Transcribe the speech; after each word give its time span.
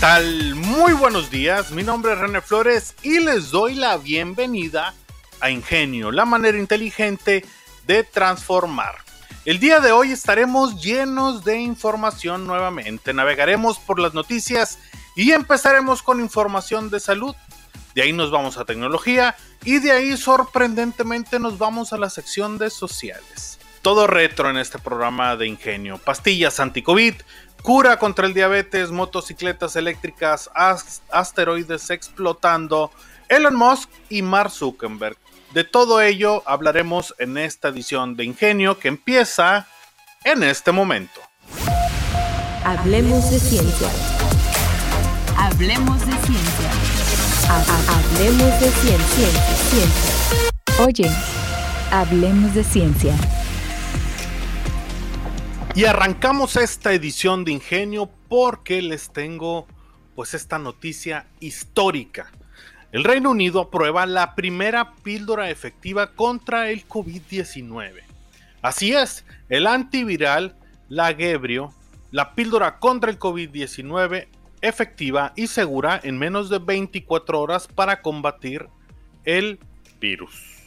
Tal? 0.00 0.54
Muy 0.54 0.94
buenos 0.94 1.30
días. 1.30 1.72
Mi 1.72 1.82
nombre 1.82 2.14
es 2.14 2.18
René 2.18 2.40
Flores 2.40 2.94
y 3.02 3.20
les 3.20 3.50
doy 3.50 3.74
la 3.74 3.98
bienvenida 3.98 4.94
a 5.40 5.50
Ingenio, 5.50 6.10
la 6.10 6.24
manera 6.24 6.56
inteligente 6.56 7.44
de 7.86 8.02
transformar. 8.02 8.96
El 9.44 9.60
día 9.60 9.80
de 9.80 9.92
hoy 9.92 10.12
estaremos 10.12 10.82
llenos 10.82 11.44
de 11.44 11.60
información 11.60 12.46
nuevamente. 12.46 13.12
Navegaremos 13.12 13.78
por 13.78 13.98
las 13.98 14.14
noticias 14.14 14.78
y 15.16 15.32
empezaremos 15.32 16.02
con 16.02 16.20
información 16.20 16.88
de 16.88 16.98
salud. 16.98 17.36
De 17.94 18.00
ahí 18.00 18.14
nos 18.14 18.30
vamos 18.30 18.56
a 18.56 18.64
tecnología 18.64 19.36
y 19.64 19.80
de 19.80 19.92
ahí 19.92 20.16
sorprendentemente 20.16 21.38
nos 21.38 21.58
vamos 21.58 21.92
a 21.92 21.98
la 21.98 22.08
sección 22.08 22.56
de 22.56 22.70
sociales. 22.70 23.58
Todo 23.82 24.06
retro 24.06 24.48
en 24.50 24.58
este 24.58 24.78
programa 24.78 25.36
de 25.36 25.46
Ingenio. 25.46 25.98
Pastillas 25.98 26.60
anti-COVID, 26.60 27.14
cura 27.62 27.98
contra 27.98 28.26
el 28.26 28.34
diabetes, 28.34 28.90
motocicletas 28.90 29.76
eléctricas, 29.76 30.50
asteroides 31.10 31.90
explotando, 31.90 32.90
Elon 33.28 33.54
Musk 33.54 33.88
y 34.08 34.22
Mark 34.22 34.50
Zuckerberg. 34.50 35.16
De 35.54 35.64
todo 35.64 36.00
ello 36.00 36.42
hablaremos 36.46 37.14
en 37.18 37.36
esta 37.36 37.68
edición 37.68 38.16
de 38.16 38.24
Ingenio 38.24 38.78
que 38.78 38.88
empieza 38.88 39.66
en 40.24 40.42
este 40.42 40.70
momento. 40.72 41.20
Hablemos 42.64 43.30
de 43.30 43.40
ciencia. 43.40 43.88
Hablemos 45.36 46.06
de 46.06 46.12
ciencia. 46.12 46.70
hablemos 47.48 48.60
de 48.60 48.70
ciencia. 48.70 49.28
ciencia. 49.70 50.84
Oye, 50.84 51.10
hablemos 51.90 52.54
de 52.54 52.62
ciencia. 52.62 53.39
Y 55.74 55.84
arrancamos 55.84 56.56
esta 56.56 56.92
edición 56.92 57.44
de 57.44 57.52
Ingenio 57.52 58.10
porque 58.28 58.82
les 58.82 59.12
tengo 59.12 59.68
pues 60.16 60.34
esta 60.34 60.58
noticia 60.58 61.26
histórica. 61.38 62.30
El 62.90 63.04
Reino 63.04 63.30
Unido 63.30 63.60
aprueba 63.60 64.04
la 64.04 64.34
primera 64.34 64.94
píldora 64.96 65.48
efectiva 65.48 66.08
contra 66.14 66.70
el 66.70 66.86
COVID-19. 66.88 68.02
Así 68.62 68.92
es, 68.92 69.24
el 69.48 69.68
antiviral 69.68 70.56
Lagebrio, 70.88 71.72
la 72.10 72.34
píldora 72.34 72.80
contra 72.80 73.10
el 73.10 73.18
COVID-19 73.18 74.26
efectiva 74.60 75.32
y 75.36 75.46
segura 75.46 76.00
en 76.02 76.18
menos 76.18 76.50
de 76.50 76.58
24 76.58 77.40
horas 77.40 77.68
para 77.68 78.02
combatir 78.02 78.68
el 79.24 79.60
virus. 80.00 80.59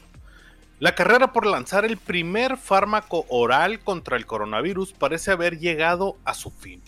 La 0.80 0.96
carrera 0.96 1.32
por 1.32 1.46
lanzar 1.46 1.86
el 1.86 1.98
primer 1.98 2.58
fármaco 2.58 3.26
oral 3.30 3.80
contra 3.80 4.18
el 4.18 4.26
coronavirus 4.26 4.94
parece 4.94 5.32
haber 5.32 5.60
llegado 5.60 6.18
a 6.26 6.34
su 6.34 6.52
fin. 6.52 6.82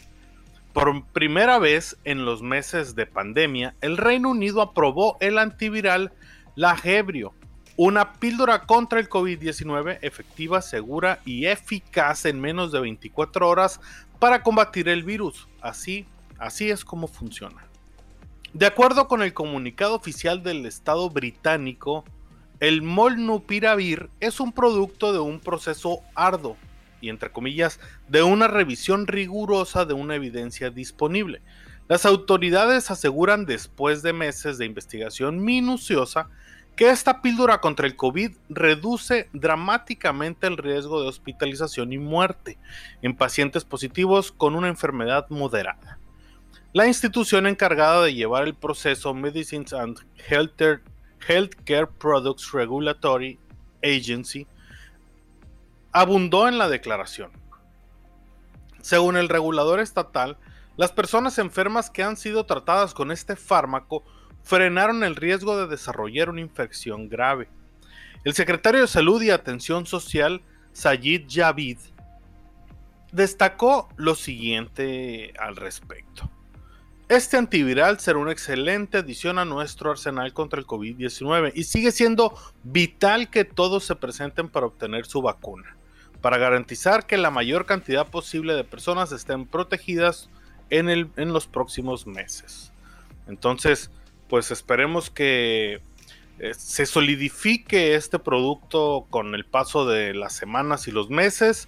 Por 0.73 1.05
primera 1.05 1.59
vez 1.59 1.97
en 2.03 2.25
los 2.25 2.41
meses 2.41 2.95
de 2.95 3.05
pandemia, 3.05 3.75
el 3.79 3.95
Reino 3.95 4.31
Unido 4.31 4.61
aprobó 4.61 5.17
el 5.21 5.37
antiviral 5.37 6.11
Lagebrio, 6.55 7.33
una 7.77 8.13
píldora 8.13 8.65
contra 8.65 8.99
el 8.99 9.07
COVID-19 9.07 9.99
efectiva, 10.01 10.61
segura 10.61 11.19
y 11.23 11.45
eficaz 11.45 12.25
en 12.25 12.41
menos 12.41 12.71
de 12.71 12.79
24 12.79 13.47
horas 13.47 13.79
para 14.19 14.43
combatir 14.43 14.89
el 14.89 15.03
virus. 15.03 15.47
Así, 15.61 16.05
así 16.37 16.69
es 16.69 16.83
como 16.83 17.07
funciona. 17.07 17.67
De 18.53 18.65
acuerdo 18.65 19.07
con 19.07 19.21
el 19.21 19.33
comunicado 19.33 19.95
oficial 19.95 20.41
del 20.41 20.65
Estado 20.65 21.09
británico, 21.09 22.05
el 22.59 22.81
molnupiravir 22.81 24.09
es 24.19 24.39
un 24.39 24.51
producto 24.51 25.13
de 25.13 25.19
un 25.19 25.39
proceso 25.39 25.99
arduo 26.15 26.57
y 27.01 27.09
entre 27.09 27.31
comillas 27.31 27.79
de 28.07 28.23
una 28.23 28.47
revisión 28.47 29.07
rigurosa 29.07 29.85
de 29.85 29.93
una 29.93 30.15
evidencia 30.15 30.69
disponible. 30.69 31.41
Las 31.87 32.05
autoridades 32.05 32.89
aseguran 32.89 33.45
después 33.45 34.01
de 34.01 34.13
meses 34.13 34.57
de 34.57 34.65
investigación 34.65 35.43
minuciosa 35.43 36.29
que 36.75 36.89
esta 36.89 37.21
píldora 37.21 37.61
contra 37.61 37.87
el 37.87 37.95
COVID 37.95 38.31
reduce 38.49 39.29
dramáticamente 39.33 40.47
el 40.47 40.57
riesgo 40.57 41.01
de 41.01 41.07
hospitalización 41.07 41.93
y 41.93 41.97
muerte 41.97 42.57
en 43.01 43.15
pacientes 43.15 43.63
positivos 43.63 44.31
con 44.31 44.55
una 44.55 44.67
enfermedad 44.67 45.27
moderada. 45.29 45.99
La 46.73 46.87
institución 46.87 47.47
encargada 47.47 48.03
de 48.03 48.13
llevar 48.13 48.43
el 48.43 48.55
proceso 48.55 49.13
Medicines 49.13 49.71
and 49.71 49.99
Healthcare 50.27 50.81
Healthcare 51.27 51.87
Products 51.87 52.51
Regulatory 52.51 53.39
Agency, 53.83 54.47
abundó 55.91 56.47
en 56.47 56.57
la 56.57 56.67
declaración. 56.67 57.31
Según 58.81 59.17
el 59.17 59.29
regulador 59.29 59.79
estatal, 59.79 60.37
las 60.77 60.91
personas 60.91 61.37
enfermas 61.37 61.89
que 61.89 62.03
han 62.03 62.17
sido 62.17 62.45
tratadas 62.45 62.93
con 62.93 63.11
este 63.11 63.35
fármaco 63.35 64.03
frenaron 64.43 65.03
el 65.03 65.15
riesgo 65.15 65.57
de 65.57 65.67
desarrollar 65.67 66.29
una 66.29 66.41
infección 66.41 67.09
grave. 67.09 67.49
El 68.23 68.33
secretario 68.33 68.81
de 68.81 68.87
Salud 68.87 69.21
y 69.21 69.29
Atención 69.29 69.85
Social, 69.85 70.41
Sayid 70.73 71.27
Javid, 71.29 71.77
destacó 73.11 73.87
lo 73.95 74.15
siguiente 74.15 75.33
al 75.39 75.55
respecto. 75.55 76.29
Este 77.07 77.37
antiviral 77.37 77.99
será 77.99 78.17
una 78.17 78.31
excelente 78.31 78.97
adición 78.97 79.37
a 79.37 79.45
nuestro 79.45 79.91
arsenal 79.91 80.33
contra 80.33 80.59
el 80.59 80.65
COVID-19 80.65 81.51
y 81.53 81.65
sigue 81.65 81.91
siendo 81.91 82.35
vital 82.63 83.29
que 83.29 83.45
todos 83.45 83.83
se 83.85 83.95
presenten 83.95 84.49
para 84.49 84.65
obtener 84.65 85.05
su 85.05 85.21
vacuna, 85.21 85.77
para 86.21 86.39
garantizar 86.39 87.05
que 87.05 87.17
la 87.17 87.29
mayor 87.29 87.67
cantidad 87.67 88.07
posible 88.07 88.55
de 88.55 88.63
personas 88.63 89.11
estén 89.11 89.45
protegidas 89.45 90.29
en, 90.71 90.89
el, 90.89 91.09
en 91.15 91.31
los 91.31 91.45
próximos 91.45 92.07
meses. 92.07 92.71
Entonces, 93.27 93.91
pues 94.27 94.49
esperemos 94.49 95.11
que 95.11 95.81
eh, 96.39 96.53
se 96.57 96.87
solidifique 96.87 97.93
este 97.93 98.17
producto 98.17 99.05
con 99.11 99.35
el 99.35 99.45
paso 99.45 99.85
de 99.85 100.15
las 100.15 100.33
semanas 100.33 100.87
y 100.87 100.91
los 100.91 101.11
meses 101.11 101.67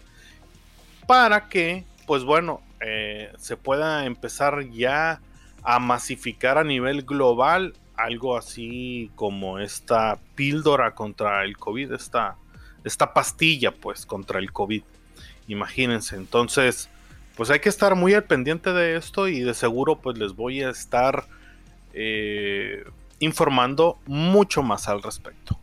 para 1.05 1.47
que, 1.47 1.85
pues 2.07 2.23
bueno, 2.23 2.61
eh, 2.81 3.31
se 3.37 3.57
pueda 3.57 4.05
empezar 4.05 4.69
ya 4.69 5.21
a 5.63 5.79
masificar 5.79 6.57
a 6.57 6.63
nivel 6.63 7.03
global 7.03 7.73
algo 7.95 8.37
así 8.37 9.11
como 9.15 9.59
esta 9.59 10.19
píldora 10.35 10.93
contra 10.93 11.43
el 11.43 11.57
COVID, 11.57 11.93
esta, 11.93 12.37
esta 12.83 13.13
pastilla 13.13 13.71
pues 13.71 14.05
contra 14.05 14.39
el 14.39 14.51
COVID. 14.51 14.83
Imagínense, 15.47 16.15
entonces 16.15 16.89
pues 17.35 17.49
hay 17.49 17.59
que 17.59 17.69
estar 17.69 17.95
muy 17.95 18.13
al 18.13 18.23
pendiente 18.23 18.71
de 18.71 18.95
esto 18.95 19.27
y 19.27 19.41
de 19.41 19.53
seguro 19.53 19.99
pues 19.99 20.17
les 20.17 20.35
voy 20.35 20.61
a 20.61 20.69
estar 20.69 21.25
eh, 21.93 22.83
informando 23.19 23.97
mucho 24.05 24.61
más 24.61 24.87
al 24.87 25.01
respecto. 25.01 25.59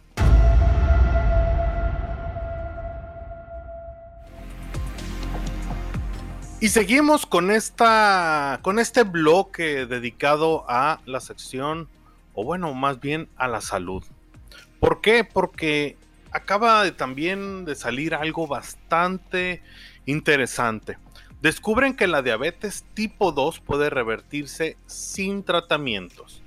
Y 6.64 6.70
seguimos 6.70 7.26
con 7.26 7.50
esta 7.50 8.58
con 8.62 8.78
este 8.78 9.02
bloque 9.02 9.84
dedicado 9.84 10.64
a 10.66 10.98
la 11.04 11.20
sección 11.20 11.90
o 12.32 12.42
bueno, 12.42 12.72
más 12.72 13.00
bien 13.00 13.28
a 13.36 13.48
la 13.48 13.60
salud. 13.60 14.02
¿Por 14.80 15.02
qué? 15.02 15.24
Porque 15.24 15.98
acaba 16.30 16.90
también 16.92 17.66
de 17.66 17.74
salir 17.74 18.14
algo 18.14 18.46
bastante 18.46 19.62
interesante. 20.06 20.96
Descubren 21.42 21.94
que 21.96 22.06
la 22.06 22.22
diabetes 22.22 22.86
tipo 22.94 23.30
2 23.30 23.60
puede 23.60 23.90
revertirse 23.90 24.78
sin 24.86 25.44
tratamientos. 25.44 26.40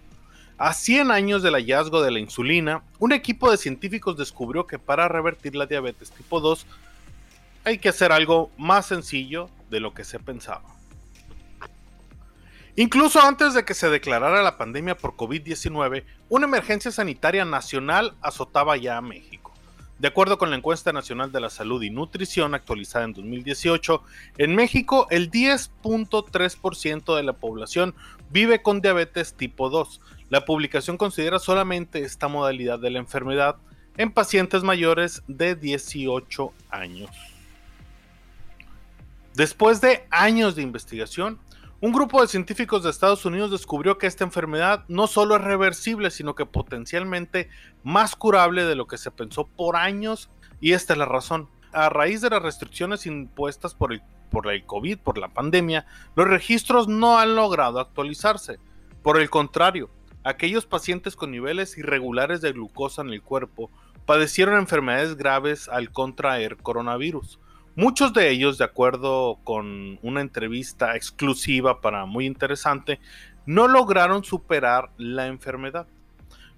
A 0.57 0.73
100 0.73 1.11
años 1.11 1.43
del 1.43 1.53
hallazgo 1.53 2.01
de 2.01 2.09
la 2.09 2.17
insulina, 2.17 2.81
un 2.97 3.13
equipo 3.13 3.51
de 3.51 3.57
científicos 3.57 4.17
descubrió 4.17 4.65
que 4.65 4.79
para 4.79 5.07
revertir 5.07 5.55
la 5.55 5.67
diabetes 5.67 6.09
tipo 6.09 6.41
2 6.41 6.65
hay 7.65 7.77
que 7.77 7.89
hacer 7.89 8.11
algo 8.11 8.49
más 8.57 8.87
sencillo 8.87 9.51
de 9.69 9.79
lo 9.79 9.93
que 9.93 10.03
se 10.03 10.19
pensaba. 10.19 10.77
Incluso 12.75 13.19
antes 13.21 13.55
de 13.55 13.65
que 13.65 13.73
se 13.73 13.89
declarara 13.89 14.43
la 14.43 14.55
pandemia 14.55 14.95
por 14.95 15.15
COVID-19, 15.15 16.03
una 16.29 16.45
emergencia 16.45 16.91
sanitaria 16.91 17.43
nacional 17.43 18.13
azotaba 18.21 18.77
ya 18.77 18.97
a 18.97 19.01
México. 19.01 19.51
De 19.97 20.09
acuerdo 20.09 20.37
con 20.37 20.51
la 20.51 20.57
encuesta 20.57 20.93
nacional 20.93 21.31
de 21.31 21.39
la 21.39 21.49
salud 21.49 21.81
y 21.81 21.89
nutrición 21.89 22.53
actualizada 22.53 23.05
en 23.05 23.13
2018, 23.13 24.03
en 24.37 24.53
México 24.53 25.07
el 25.09 25.31
10.3% 25.31 27.15
de 27.15 27.23
la 27.23 27.33
población 27.33 27.95
vive 28.29 28.61
con 28.61 28.79
diabetes 28.79 29.33
tipo 29.33 29.71
2. 29.71 29.99
La 30.29 30.45
publicación 30.45 30.97
considera 30.97 31.39
solamente 31.39 32.03
esta 32.03 32.27
modalidad 32.27 32.77
de 32.77 32.91
la 32.91 32.99
enfermedad 32.99 33.55
en 33.97 34.11
pacientes 34.11 34.61
mayores 34.61 35.23
de 35.27 35.55
18 35.55 36.53
años. 36.69 37.09
Después 39.37 39.81
de 39.81 40.07
años 40.09 40.55
de 40.55 40.63
investigación, 40.63 41.39
un 41.79 41.91
grupo 41.91 42.19
de 42.23 42.27
científicos 42.27 42.81
de 42.81 42.89
Estados 42.89 43.23
Unidos 43.23 43.51
descubrió 43.51 43.99
que 43.99 44.07
esta 44.07 44.23
enfermedad 44.23 44.83
no 44.87 45.05
solo 45.05 45.35
es 45.35 45.43
reversible, 45.43 46.09
sino 46.09 46.33
que 46.33 46.47
potencialmente 46.47 47.47
más 47.83 48.15
curable 48.15 48.65
de 48.65 48.73
lo 48.73 48.87
que 48.87 48.97
se 48.97 49.11
pensó 49.11 49.45
por 49.45 49.75
años, 49.75 50.31
y 50.59 50.73
esta 50.73 50.93
es 50.93 50.97
la 50.97 51.05
razón. 51.05 51.49
A 51.71 51.89
raíz 51.89 52.21
de 52.21 52.31
las 52.31 52.41
restricciones 52.41 53.05
impuestas 53.05 53.75
por 53.75 53.93
el, 53.93 54.01
por 54.31 54.51
el 54.51 54.65
COVID, 54.65 54.97
por 54.97 55.19
la 55.19 55.27
pandemia, 55.27 55.85
los 56.15 56.27
registros 56.27 56.87
no 56.87 57.19
han 57.19 57.35
logrado 57.35 57.79
actualizarse. 57.79 58.57
Por 59.03 59.21
el 59.21 59.29
contrario, 59.29 59.91
aquellos 60.23 60.65
pacientes 60.65 61.15
con 61.15 61.29
niveles 61.29 61.77
irregulares 61.77 62.41
de 62.41 62.53
glucosa 62.53 63.03
en 63.03 63.09
el 63.09 63.21
cuerpo 63.21 63.69
padecieron 64.07 64.57
enfermedades 64.57 65.15
graves 65.15 65.69
al 65.69 65.91
contraer 65.91 66.57
coronavirus. 66.57 67.39
Muchos 67.77 68.11
de 68.11 68.31
ellos, 68.31 68.57
de 68.57 68.63
acuerdo 68.63 69.37
con 69.43 69.99
una 70.01 70.21
entrevista 70.21 70.95
exclusiva 70.95 71.79
para 71.79 72.07
muy 72.07 72.25
interesante, 72.25 72.99
no 73.45 73.67
lograron 73.67 74.23
superar 74.23 74.89
la 74.97 75.27
enfermedad. 75.27 75.85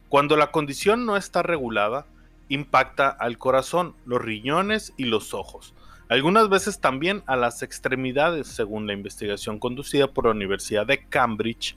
Cuando 0.07 0.37
la 0.37 0.51
condición 0.51 1.05
no 1.05 1.17
está 1.17 1.43
regulada, 1.43 2.05
impacta 2.47 3.09
al 3.09 3.37
corazón, 3.37 3.95
los 4.05 4.21
riñones 4.21 4.93
y 4.95 5.07
los 5.07 5.33
ojos. 5.33 5.73
Algunas 6.07 6.47
veces 6.47 6.79
también 6.79 7.21
a 7.25 7.35
las 7.35 7.63
extremidades, 7.63 8.47
según 8.47 8.87
la 8.87 8.93
investigación 8.93 9.59
conducida 9.59 10.07
por 10.07 10.23
la 10.23 10.31
Universidad 10.31 10.87
de 10.87 11.03
Cambridge. 11.03 11.75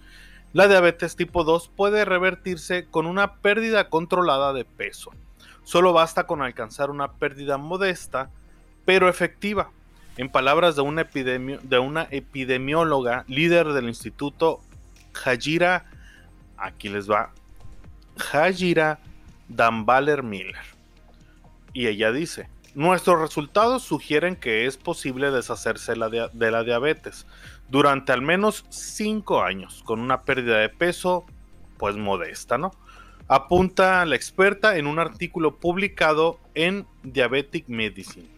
La 0.52 0.68
diabetes 0.68 1.16
tipo 1.16 1.42
2 1.42 1.68
puede 1.74 2.04
revertirse 2.04 2.86
con 2.88 3.06
una 3.06 3.38
pérdida 3.38 3.88
controlada 3.88 4.52
de 4.52 4.64
peso. 4.64 5.10
Solo 5.64 5.92
basta 5.92 6.28
con 6.28 6.42
alcanzar 6.42 6.90
una 6.90 7.14
pérdida 7.14 7.58
modesta 7.58 8.30
pero 8.84 9.08
efectiva. 9.08 9.70
En 10.16 10.28
palabras 10.28 10.76
de 10.76 10.82
una, 10.82 11.04
de 11.04 11.78
una 11.78 12.06
epidemióloga 12.10 13.24
líder 13.28 13.72
del 13.72 13.88
instituto 13.88 14.60
Hajira, 15.24 15.86
aquí 16.56 16.88
les 16.88 17.10
va, 17.10 17.32
Hajira 18.32 18.98
Dambaler 19.48 20.22
Miller. 20.22 20.56
Y 21.72 21.86
ella 21.86 22.12
dice, 22.12 22.48
nuestros 22.74 23.20
resultados 23.20 23.82
sugieren 23.82 24.36
que 24.36 24.66
es 24.66 24.76
posible 24.76 25.30
deshacerse 25.30 25.94
de 25.94 26.50
la 26.50 26.62
diabetes 26.62 27.26
durante 27.70 28.12
al 28.12 28.20
menos 28.20 28.66
5 28.68 29.42
años, 29.42 29.82
con 29.84 30.00
una 30.00 30.22
pérdida 30.22 30.58
de 30.58 30.68
peso 30.68 31.24
pues 31.78 31.96
modesta, 31.96 32.58
¿no? 32.58 32.70
Apunta 33.28 34.04
la 34.04 34.14
experta 34.14 34.76
en 34.76 34.86
un 34.86 34.98
artículo 34.98 35.56
publicado 35.56 36.38
en 36.54 36.86
Diabetic 37.02 37.66
Medicine. 37.68 38.28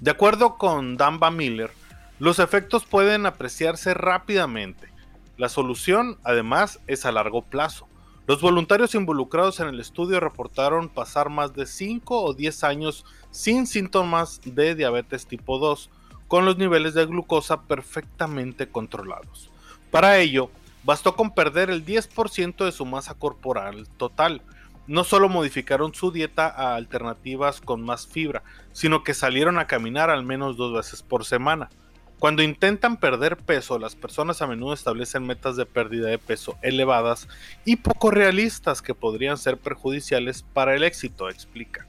De 0.00 0.10
acuerdo 0.10 0.56
con 0.56 0.96
Damba 0.96 1.30
Miller, 1.30 1.70
los 2.18 2.38
efectos 2.38 2.84
pueden 2.84 3.26
apreciarse 3.26 3.94
rápidamente. 3.94 4.88
La 5.36 5.48
solución, 5.48 6.18
además, 6.24 6.80
es 6.86 7.06
a 7.06 7.12
largo 7.12 7.42
plazo. 7.42 7.88
Los 8.26 8.40
voluntarios 8.40 8.94
involucrados 8.94 9.60
en 9.60 9.68
el 9.68 9.80
estudio 9.80 10.18
reportaron 10.18 10.88
pasar 10.88 11.28
más 11.28 11.54
de 11.54 11.66
5 11.66 12.22
o 12.22 12.34
10 12.34 12.64
años 12.64 13.04
sin 13.30 13.66
síntomas 13.66 14.40
de 14.44 14.74
diabetes 14.74 15.26
tipo 15.26 15.58
2, 15.58 15.90
con 16.28 16.44
los 16.44 16.56
niveles 16.56 16.94
de 16.94 17.06
glucosa 17.06 17.62
perfectamente 17.62 18.68
controlados. 18.68 19.50
Para 19.90 20.18
ello, 20.18 20.50
bastó 20.82 21.14
con 21.16 21.34
perder 21.34 21.70
el 21.70 21.84
10% 21.84 22.64
de 22.64 22.72
su 22.72 22.84
masa 22.86 23.14
corporal 23.14 23.86
total, 23.96 24.42
no 24.86 25.04
solo 25.04 25.28
modificaron 25.28 25.94
su 25.94 26.10
dieta 26.10 26.48
a 26.48 26.74
alternativas 26.76 27.60
con 27.60 27.82
más 27.82 28.06
fibra, 28.06 28.42
sino 28.72 29.02
que 29.02 29.14
salieron 29.14 29.58
a 29.58 29.66
caminar 29.66 30.10
al 30.10 30.24
menos 30.24 30.56
dos 30.56 30.74
veces 30.74 31.02
por 31.02 31.24
semana. 31.24 31.70
Cuando 32.18 32.42
intentan 32.42 32.96
perder 32.96 33.36
peso, 33.36 33.78
las 33.78 33.96
personas 33.96 34.40
a 34.40 34.46
menudo 34.46 34.72
establecen 34.72 35.26
metas 35.26 35.56
de 35.56 35.66
pérdida 35.66 36.08
de 36.08 36.18
peso 36.18 36.56
elevadas 36.62 37.28
y 37.64 37.76
poco 37.76 38.10
realistas 38.10 38.80
que 38.80 38.94
podrían 38.94 39.36
ser 39.36 39.58
perjudiciales 39.58 40.42
para 40.42 40.74
el 40.74 40.84
éxito, 40.84 41.28
explica. 41.28 41.86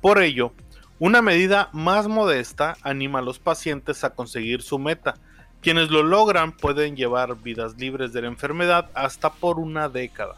Por 0.00 0.22
ello, 0.22 0.52
una 0.98 1.22
medida 1.22 1.70
más 1.72 2.08
modesta 2.08 2.76
anima 2.82 3.18
a 3.18 3.22
los 3.22 3.38
pacientes 3.38 4.04
a 4.04 4.14
conseguir 4.14 4.62
su 4.62 4.78
meta. 4.78 5.16
Quienes 5.60 5.90
lo 5.90 6.02
logran 6.02 6.52
pueden 6.52 6.96
llevar 6.96 7.36
vidas 7.42 7.76
libres 7.76 8.12
de 8.12 8.22
la 8.22 8.28
enfermedad 8.28 8.90
hasta 8.94 9.32
por 9.32 9.58
una 9.58 9.88
década. 9.88 10.36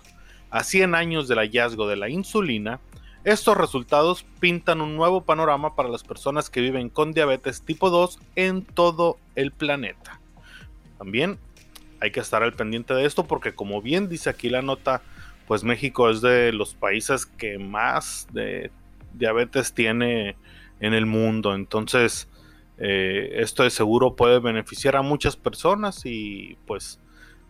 A 0.57 0.65
100 0.65 0.95
años 0.95 1.29
del 1.29 1.37
hallazgo 1.37 1.87
de 1.87 1.97
la 1.97 2.09
insulina, 2.09 2.81
estos 3.25 3.59
resultados 3.59 4.25
pintan 4.41 4.81
un 4.81 4.97
nuevo 4.97 5.21
panorama 5.21 5.77
para 5.77 5.91
las 5.91 6.03
personas 6.03 6.49
que 6.49 6.63
viven 6.63 6.89
con 6.89 7.13
diabetes 7.13 7.61
tipo 7.61 7.91
2 7.91 8.19
en 8.37 8.65
todo 8.65 9.19
el 9.35 9.53
planeta. 9.53 10.19
También 10.97 11.39
hay 12.01 12.11
que 12.11 12.21
estar 12.21 12.43
al 12.43 12.55
pendiente 12.55 12.95
de 12.95 13.05
esto 13.05 13.27
porque 13.27 13.55
como 13.55 13.83
bien 13.83 14.09
dice 14.09 14.31
aquí 14.31 14.49
la 14.49 14.63
nota, 14.63 15.03
pues 15.47 15.63
México 15.63 16.09
es 16.09 16.23
de 16.23 16.55
los 16.55 16.73
países 16.73 17.27
que 17.27 17.59
más 17.59 18.27
de 18.33 18.71
diabetes 19.13 19.75
tiene 19.75 20.37
en 20.81 20.95
el 20.95 21.05
mundo. 21.05 21.55
Entonces, 21.55 22.31
eh, 22.79 23.43
esto 23.43 23.63
de 23.63 23.69
seguro 23.69 24.17
puede 24.17 24.39
beneficiar 24.39 24.97
a 24.97 25.03
muchas 25.03 25.37
personas 25.37 26.07
y 26.07 26.57
pues 26.67 26.99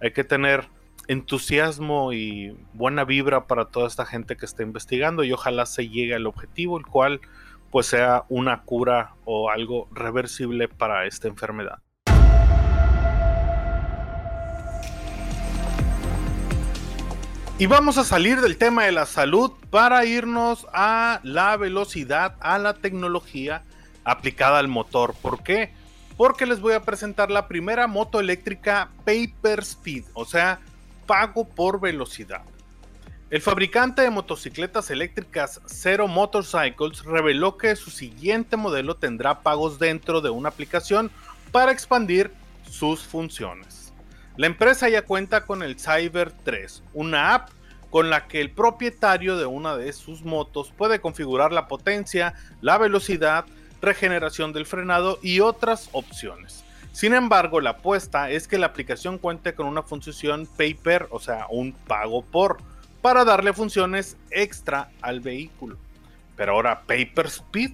hay 0.00 0.10
que 0.10 0.24
tener 0.24 0.74
entusiasmo 1.08 2.12
y 2.12 2.56
buena 2.74 3.04
vibra 3.04 3.46
para 3.46 3.66
toda 3.66 3.86
esta 3.86 4.06
gente 4.06 4.36
que 4.36 4.46
está 4.46 4.62
investigando 4.62 5.24
y 5.24 5.32
ojalá 5.32 5.66
se 5.66 5.88
llegue 5.88 6.14
al 6.14 6.26
objetivo, 6.26 6.78
el 6.78 6.86
cual 6.86 7.20
pues 7.70 7.86
sea 7.86 8.24
una 8.28 8.62
cura 8.62 9.14
o 9.24 9.50
algo 9.50 9.88
reversible 9.92 10.68
para 10.68 11.06
esta 11.06 11.28
enfermedad. 11.28 11.78
Y 17.58 17.64
vamos 17.64 17.96
a 17.96 18.04
salir 18.04 18.42
del 18.42 18.58
tema 18.58 18.84
de 18.84 18.92
la 18.92 19.06
salud 19.06 19.50
para 19.70 20.04
irnos 20.04 20.66
a 20.74 21.20
la 21.22 21.56
velocidad, 21.56 22.36
a 22.40 22.58
la 22.58 22.74
tecnología 22.74 23.62
aplicada 24.04 24.58
al 24.58 24.68
motor. 24.68 25.14
¿Por 25.22 25.42
qué? 25.42 25.72
Porque 26.18 26.44
les 26.44 26.60
voy 26.60 26.74
a 26.74 26.82
presentar 26.82 27.30
la 27.30 27.48
primera 27.48 27.86
moto 27.86 28.20
eléctrica 28.20 28.90
Paper 29.06 29.60
Speed, 29.60 30.04
o 30.12 30.26
sea, 30.26 30.60
pago 31.06 31.48
por 31.48 31.80
velocidad. 31.80 32.42
El 33.28 33.42
fabricante 33.42 34.02
de 34.02 34.10
motocicletas 34.10 34.90
eléctricas 34.90 35.60
Zero 35.66 36.06
Motorcycles 36.06 37.04
reveló 37.04 37.56
que 37.56 37.74
su 37.74 37.90
siguiente 37.90 38.56
modelo 38.56 38.96
tendrá 38.96 39.40
pagos 39.40 39.78
dentro 39.78 40.20
de 40.20 40.30
una 40.30 40.48
aplicación 40.48 41.10
para 41.50 41.72
expandir 41.72 42.30
sus 42.70 43.00
funciones. 43.00 43.92
La 44.36 44.46
empresa 44.46 44.88
ya 44.88 45.02
cuenta 45.02 45.46
con 45.46 45.62
el 45.62 45.80
Cyber 45.80 46.30
3, 46.44 46.82
una 46.92 47.34
app 47.34 47.50
con 47.90 48.10
la 48.10 48.28
que 48.28 48.40
el 48.40 48.50
propietario 48.50 49.36
de 49.38 49.46
una 49.46 49.76
de 49.76 49.92
sus 49.92 50.22
motos 50.22 50.72
puede 50.76 51.00
configurar 51.00 51.52
la 51.52 51.66
potencia, 51.66 52.34
la 52.60 52.78
velocidad, 52.78 53.46
regeneración 53.80 54.52
del 54.52 54.66
frenado 54.66 55.18
y 55.22 55.40
otras 55.40 55.88
opciones. 55.92 56.65
Sin 56.96 57.12
embargo, 57.12 57.60
la 57.60 57.72
apuesta 57.72 58.30
es 58.30 58.48
que 58.48 58.56
la 58.56 58.68
aplicación 58.68 59.18
cuente 59.18 59.54
con 59.54 59.66
una 59.66 59.82
función 59.82 60.46
paper, 60.46 61.08
o 61.10 61.20
sea, 61.20 61.46
un 61.50 61.72
pago 61.72 62.22
por, 62.22 62.56
para 63.02 63.26
darle 63.26 63.52
funciones 63.52 64.16
extra 64.30 64.88
al 65.02 65.20
vehículo. 65.20 65.76
Pero 66.36 66.52
ahora, 66.52 66.84
Paper 66.86 67.26
Speed, 67.26 67.72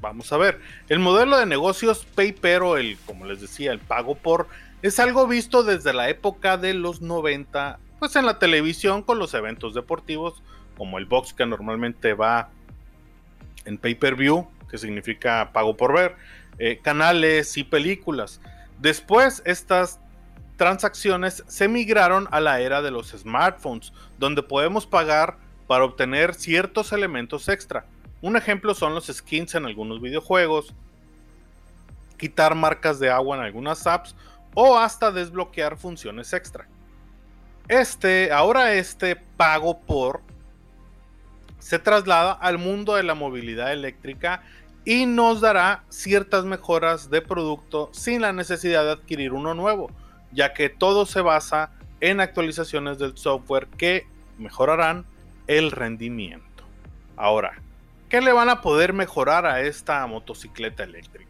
vamos 0.00 0.32
a 0.32 0.38
ver. 0.38 0.60
El 0.88 0.98
modelo 0.98 1.38
de 1.38 1.46
negocios 1.46 2.04
paper 2.16 2.62
o 2.62 2.76
el, 2.76 2.98
como 3.06 3.26
les 3.26 3.40
decía, 3.40 3.70
el 3.70 3.78
pago 3.78 4.16
por, 4.16 4.48
es 4.82 4.98
algo 4.98 5.28
visto 5.28 5.62
desde 5.62 5.92
la 5.92 6.08
época 6.08 6.56
de 6.56 6.74
los 6.74 7.00
90, 7.00 7.78
pues 8.00 8.16
en 8.16 8.26
la 8.26 8.40
televisión 8.40 9.04
con 9.04 9.20
los 9.20 9.34
eventos 9.34 9.72
deportivos, 9.72 10.42
como 10.76 10.98
el 10.98 11.06
box 11.06 11.32
que 11.32 11.46
normalmente 11.46 12.12
va 12.12 12.48
en 13.66 13.78
pay 13.78 13.94
per 13.94 14.16
view, 14.16 14.48
que 14.68 14.78
significa 14.78 15.50
pago 15.52 15.76
por 15.76 15.94
ver 15.94 16.16
eh, 16.58 16.80
canales 16.82 17.56
y 17.56 17.64
películas. 17.64 18.40
Después 18.78 19.42
estas 19.44 20.00
transacciones 20.56 21.44
se 21.46 21.68
migraron 21.68 22.28
a 22.30 22.40
la 22.40 22.60
era 22.60 22.82
de 22.82 22.90
los 22.90 23.10
smartphones, 23.10 23.92
donde 24.18 24.42
podemos 24.42 24.86
pagar 24.86 25.38
para 25.66 25.84
obtener 25.84 26.34
ciertos 26.34 26.92
elementos 26.92 27.48
extra. 27.48 27.86
Un 28.20 28.36
ejemplo 28.36 28.74
son 28.74 28.94
los 28.94 29.06
skins 29.06 29.54
en 29.54 29.66
algunos 29.66 30.00
videojuegos, 30.00 30.74
quitar 32.16 32.54
marcas 32.54 32.98
de 32.98 33.10
agua 33.10 33.36
en 33.36 33.44
algunas 33.44 33.86
apps 33.86 34.16
o 34.54 34.76
hasta 34.76 35.12
desbloquear 35.12 35.76
funciones 35.76 36.32
extra. 36.32 36.66
Este, 37.68 38.32
ahora 38.32 38.72
este 38.72 39.14
pago 39.14 39.78
por 39.78 40.22
se 41.58 41.78
traslada 41.78 42.32
al 42.32 42.58
mundo 42.58 42.94
de 42.94 43.02
la 43.02 43.14
movilidad 43.14 43.72
eléctrica 43.72 44.42
y 44.84 45.06
nos 45.06 45.40
dará 45.40 45.84
ciertas 45.88 46.44
mejoras 46.44 47.10
de 47.10 47.22
producto 47.22 47.90
sin 47.92 48.22
la 48.22 48.32
necesidad 48.32 48.84
de 48.84 48.92
adquirir 48.92 49.32
uno 49.32 49.54
nuevo, 49.54 49.90
ya 50.32 50.52
que 50.54 50.68
todo 50.68 51.06
se 51.06 51.20
basa 51.20 51.72
en 52.00 52.20
actualizaciones 52.20 52.98
del 52.98 53.16
software 53.16 53.66
que 53.66 54.06
mejorarán 54.38 55.04
el 55.46 55.70
rendimiento. 55.70 56.64
Ahora, 57.16 57.60
¿qué 58.08 58.20
le 58.20 58.32
van 58.32 58.48
a 58.48 58.60
poder 58.60 58.92
mejorar 58.92 59.46
a 59.46 59.60
esta 59.62 60.06
motocicleta 60.06 60.84
eléctrica? 60.84 61.28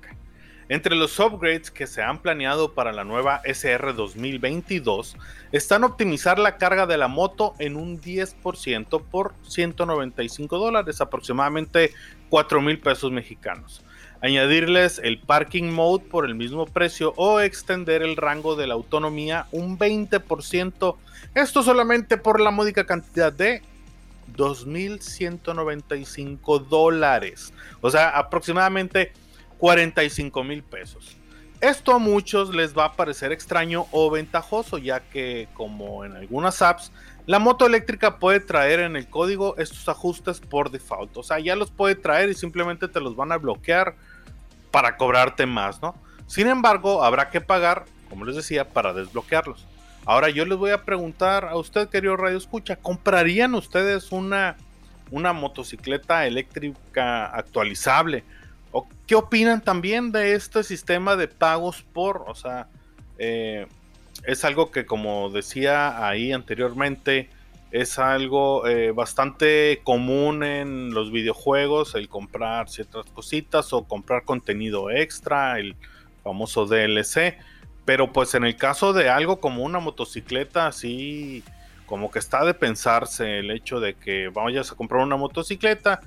Entre 0.71 0.95
los 0.95 1.19
upgrades 1.19 1.71
que 1.71 1.87
se 1.87 2.03
han 2.03 2.19
planeado 2.19 2.75
para 2.75 2.93
la 2.93 3.03
nueva 3.03 3.41
SR 3.45 3.95
2022 3.95 5.17
están 5.51 5.83
optimizar 5.83 6.39
la 6.39 6.59
carga 6.59 6.87
de 6.87 6.99
la 6.99 7.09
moto 7.09 7.55
en 7.59 7.75
un 7.77 7.99
10% 8.03 9.03
por 9.11 9.33
195 9.45 10.59
dólares, 10.59 11.01
aproximadamente 11.01 11.95
4 12.29 12.61
mil 12.61 12.81
pesos 12.81 13.13
mexicanos. 13.13 13.85
Añadirles 14.21 14.99
el 14.99 15.21
parking 15.21 15.71
mode 15.71 16.05
por 16.05 16.25
el 16.25 16.35
mismo 16.35 16.67
precio 16.67 17.15
o 17.17 17.39
extender 17.41 18.03
el 18.03 18.17
rango 18.17 18.57
de 18.57 18.67
la 18.67 18.75
autonomía 18.75 19.47
un 19.53 19.79
20%. 19.79 20.97
Esto 21.35 21.63
solamente 21.63 22.17
por 22.17 22.41
la 22.41 22.51
módica 22.51 22.85
cantidad 22.85 23.33
de 23.33 23.63
2.195 24.37 26.67
dólares. 26.67 27.53
O 27.81 27.91
sea, 27.91 28.09
aproximadamente 28.11 29.13
45 29.59 30.43
mil 30.45 30.65
pesos. 30.65 31.17
Esto 31.61 31.95
a 31.95 31.99
muchos 31.99 32.55
les 32.55 32.77
va 32.77 32.85
a 32.85 32.93
parecer 32.93 33.33
extraño 33.33 33.87
o 33.91 34.11
ventajoso, 34.11 34.79
ya 34.79 35.01
que 35.01 35.49
como 35.55 36.05
en 36.05 36.15
algunas 36.15 36.63
apps, 36.63 36.93
la 37.29 37.39
moto 37.39 37.67
eléctrica 37.67 38.19
puede 38.19 38.41
traer 38.41 38.81
en 38.81 38.97
el 38.97 39.07
código 39.07 39.55
estos 39.59 39.87
ajustes 39.87 40.41
por 40.41 40.71
default. 40.71 41.15
O 41.19 41.23
sea, 41.23 41.39
ya 41.39 41.57
los 41.57 41.71
puede 41.71 41.95
traer 41.95 42.31
y 42.31 42.35
simplemente 42.35 42.89
te 42.89 43.01
los 43.01 43.17
van 43.17 43.33
a 43.33 43.37
bloquear 43.37 43.97
para 44.71 44.97
cobrarte 44.97 45.45
más, 45.45 45.83
¿no? 45.83 45.95
Sin 46.27 46.47
embargo, 46.47 47.05
habrá 47.05 47.29
que 47.29 47.43
pagar, 47.43 47.85
como 48.09 48.25
les 48.25 48.35
decía, 48.35 48.71
para 48.71 48.95
desbloquearlos. 48.95 49.67
Ahora 50.07 50.31
yo 50.31 50.47
les 50.47 50.57
voy 50.57 50.71
a 50.71 50.87
preguntar 50.87 51.45
a 51.45 51.57
usted, 51.57 51.91
querido 51.91 52.17
Radio 52.17 52.39
Escucha, 52.39 52.77
¿comprarían 52.77 53.55
ustedes 53.55 54.11
una, 54.11 54.57
una 55.11 55.35
motocicleta 55.35 56.27
eléctrica 56.27 57.27
actualizable? 57.27 58.25
¿O 58.73 58.89
qué 59.07 59.17
opinan 59.17 59.61
también 59.61 60.13
de 60.13 60.33
este 60.33 60.63
sistema 60.63 61.15
de 61.15 61.29
pagos 61.29 61.83
por? 61.93 62.25
O 62.27 62.35
sea, 62.35 62.69
eh, 63.19 63.67
es 64.25 64.45
algo 64.45 64.71
que 64.71 64.87
como 64.87 65.31
decía 65.31 66.07
ahí 66.07 66.33
anteriormente, 66.33 67.31
es 67.71 67.99
algo 67.99 68.67
eh, 68.67 68.93
bastante 68.93 69.81
común 69.85 70.43
en 70.43 70.95
los 70.95 71.13
videojuegos, 71.13 71.95
el 71.95 72.09
comprar 72.09 72.69
ciertas 72.69 73.07
cositas 73.07 73.73
o 73.73 73.85
comprar 73.85 74.25
contenido 74.25 74.91
extra, 74.91 75.59
el 75.59 75.77
famoso 76.23 76.67
DLC. 76.67 77.37
Pero 77.85 78.13
pues 78.13 78.35
en 78.35 78.45
el 78.45 78.57
caso 78.57 78.93
de 78.93 79.11
algo 79.11 79.41
como 79.41 79.63
una 79.63 79.81
motocicleta, 79.81 80.67
así 80.67 81.43
como 81.87 82.11
que 82.11 82.19
está 82.19 82.45
de 82.45 82.55
pensarse 82.55 83.39
el 83.39 83.51
hecho 83.51 83.81
de 83.81 83.95
que 83.95 84.29
vayas 84.29 84.73
a 84.73 84.75
comprar 84.75 85.03
una 85.03 85.17
motocicleta 85.17 86.01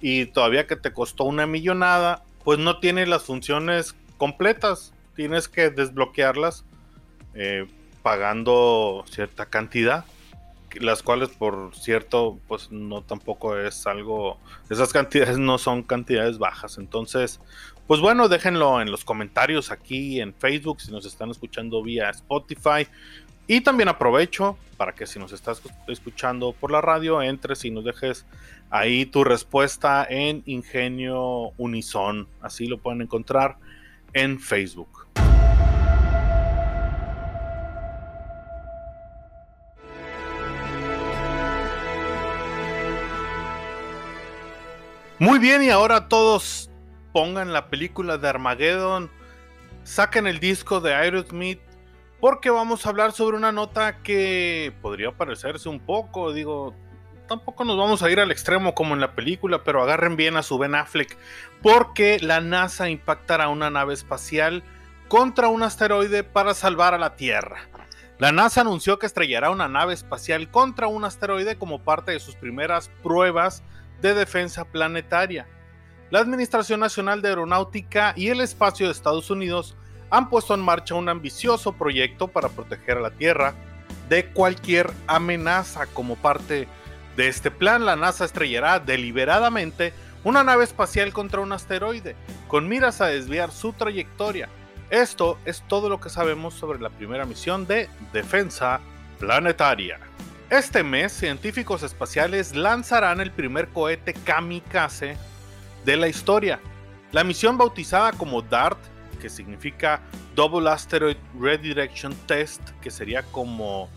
y 0.00 0.26
todavía 0.26 0.66
que 0.66 0.76
te 0.76 0.92
costó 0.92 1.24
una 1.24 1.46
millonada, 1.46 2.24
pues 2.44 2.58
no 2.58 2.78
tiene 2.78 3.06
las 3.06 3.24
funciones 3.24 3.94
completas. 4.16 4.92
Tienes 5.14 5.48
que 5.48 5.70
desbloquearlas 5.70 6.64
eh, 7.38 7.66
pagando 8.02 9.04
cierta 9.08 9.46
cantidad, 9.46 10.04
las 10.80 11.02
cuales 11.02 11.30
por 11.30 11.74
cierto, 11.74 12.38
pues 12.48 12.70
no 12.70 13.02
tampoco 13.02 13.56
es 13.56 13.86
algo, 13.86 14.38
esas 14.68 14.92
cantidades 14.92 15.38
no 15.38 15.56
son 15.56 15.82
cantidades 15.82 16.38
bajas. 16.38 16.78
Entonces, 16.78 17.40
pues 17.86 18.00
bueno, 18.00 18.28
déjenlo 18.28 18.82
en 18.82 18.90
los 18.90 19.04
comentarios 19.04 19.70
aquí 19.70 20.20
en 20.20 20.34
Facebook 20.34 20.80
si 20.80 20.90
nos 20.90 21.06
están 21.06 21.30
escuchando 21.30 21.82
vía 21.82 22.10
Spotify. 22.10 22.86
Y 23.46 23.62
también 23.62 23.88
aprovecho 23.88 24.58
para 24.76 24.92
que 24.92 25.06
si 25.06 25.18
nos 25.18 25.32
estás 25.32 25.62
escuchando 25.86 26.52
por 26.52 26.70
la 26.70 26.82
radio, 26.82 27.22
entres 27.22 27.64
y 27.64 27.70
nos 27.70 27.84
dejes 27.84 28.26
ahí 28.68 29.06
tu 29.06 29.24
respuesta 29.24 30.06
en 30.08 30.42
Ingenio 30.44 31.52
Unison. 31.56 32.28
Así 32.42 32.66
lo 32.66 32.78
pueden 32.78 33.00
encontrar 33.00 33.56
en 34.12 34.38
Facebook. 34.38 35.07
Muy 45.20 45.40
bien, 45.40 45.64
y 45.64 45.70
ahora 45.70 46.08
todos 46.08 46.70
pongan 47.12 47.52
la 47.52 47.70
película 47.70 48.18
de 48.18 48.28
Armageddon, 48.28 49.10
saquen 49.82 50.28
el 50.28 50.38
disco 50.38 50.80
de 50.80 50.94
Aerosmith 50.94 51.60
porque 52.20 52.50
vamos 52.50 52.86
a 52.86 52.90
hablar 52.90 53.10
sobre 53.10 53.36
una 53.36 53.50
nota 53.50 54.00
que 54.02 54.72
podría 54.80 55.10
parecerse 55.10 55.68
un 55.68 55.80
poco, 55.80 56.32
digo, 56.32 56.72
tampoco 57.26 57.64
nos 57.64 57.76
vamos 57.76 58.00
a 58.04 58.10
ir 58.10 58.20
al 58.20 58.30
extremo 58.30 58.76
como 58.76 58.94
en 58.94 59.00
la 59.00 59.16
película, 59.16 59.64
pero 59.64 59.82
agarren 59.82 60.14
bien 60.14 60.36
a 60.36 60.44
su 60.44 60.56
Ben 60.56 60.76
Affleck, 60.76 61.16
porque 61.62 62.18
la 62.20 62.40
NASA 62.40 62.88
impactará 62.88 63.48
una 63.48 63.70
nave 63.70 63.94
espacial 63.94 64.62
contra 65.08 65.48
un 65.48 65.64
asteroide 65.64 66.22
para 66.22 66.54
salvar 66.54 66.94
a 66.94 66.98
la 66.98 67.16
Tierra. 67.16 67.68
La 68.18 68.30
NASA 68.30 68.60
anunció 68.60 69.00
que 69.00 69.06
estrellará 69.06 69.50
una 69.50 69.66
nave 69.66 69.94
espacial 69.94 70.48
contra 70.48 70.86
un 70.86 71.04
asteroide 71.04 71.56
como 71.56 71.82
parte 71.82 72.12
de 72.12 72.20
sus 72.20 72.36
primeras 72.36 72.88
pruebas 73.02 73.64
de 74.00 74.14
defensa 74.14 74.64
planetaria. 74.64 75.46
La 76.10 76.20
Administración 76.20 76.80
Nacional 76.80 77.20
de 77.20 77.28
Aeronáutica 77.28 78.14
y 78.16 78.28
el 78.28 78.40
Espacio 78.40 78.86
de 78.86 78.92
Estados 78.92 79.30
Unidos 79.30 79.76
han 80.10 80.30
puesto 80.30 80.54
en 80.54 80.60
marcha 80.60 80.94
un 80.94 81.08
ambicioso 81.08 81.72
proyecto 81.72 82.28
para 82.28 82.48
proteger 82.48 82.98
a 82.98 83.02
la 83.02 83.10
Tierra 83.10 83.54
de 84.08 84.26
cualquier 84.26 84.90
amenaza. 85.06 85.86
Como 85.86 86.16
parte 86.16 86.66
de 87.16 87.28
este 87.28 87.50
plan, 87.50 87.84
la 87.84 87.96
NASA 87.96 88.24
estrellará 88.24 88.80
deliberadamente 88.80 89.92
una 90.24 90.42
nave 90.42 90.64
espacial 90.64 91.12
contra 91.12 91.40
un 91.40 91.52
asteroide, 91.52 92.16
con 92.48 92.68
miras 92.68 93.00
a 93.00 93.06
desviar 93.06 93.50
su 93.50 93.72
trayectoria. 93.72 94.48
Esto 94.90 95.38
es 95.44 95.62
todo 95.68 95.88
lo 95.88 96.00
que 96.00 96.08
sabemos 96.08 96.54
sobre 96.54 96.80
la 96.80 96.90
primera 96.90 97.26
misión 97.26 97.66
de 97.66 97.90
defensa 98.12 98.80
planetaria. 99.18 100.00
Este 100.50 100.82
mes, 100.82 101.12
científicos 101.12 101.82
espaciales 101.82 102.56
lanzarán 102.56 103.20
el 103.20 103.30
primer 103.30 103.68
cohete 103.68 104.14
kamikaze 104.14 105.16
de 105.84 105.96
la 105.96 106.08
historia. 106.08 106.60
La 107.12 107.22
misión 107.22 107.58
bautizada 107.58 108.12
como 108.12 108.40
DART 108.40 108.78
que 109.18 109.28
significa 109.28 110.00
Double 110.34 110.70
Asteroid 110.70 111.16
Redirection 111.38 112.14
Test, 112.26 112.62
que 112.80 112.90
sería 112.90 113.22
como 113.24 113.90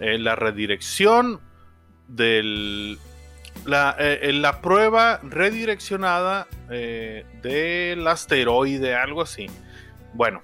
eh, 0.00 0.18
la 0.18 0.34
redirección 0.34 1.40
del... 2.08 2.98
La, 3.64 3.94
eh, 3.98 4.32
la 4.32 4.60
prueba 4.60 5.20
redireccionada 5.22 6.48
eh, 6.70 7.24
del 7.40 8.06
asteroide, 8.06 8.96
algo 8.96 9.22
así. 9.22 9.46
Bueno, 10.12 10.42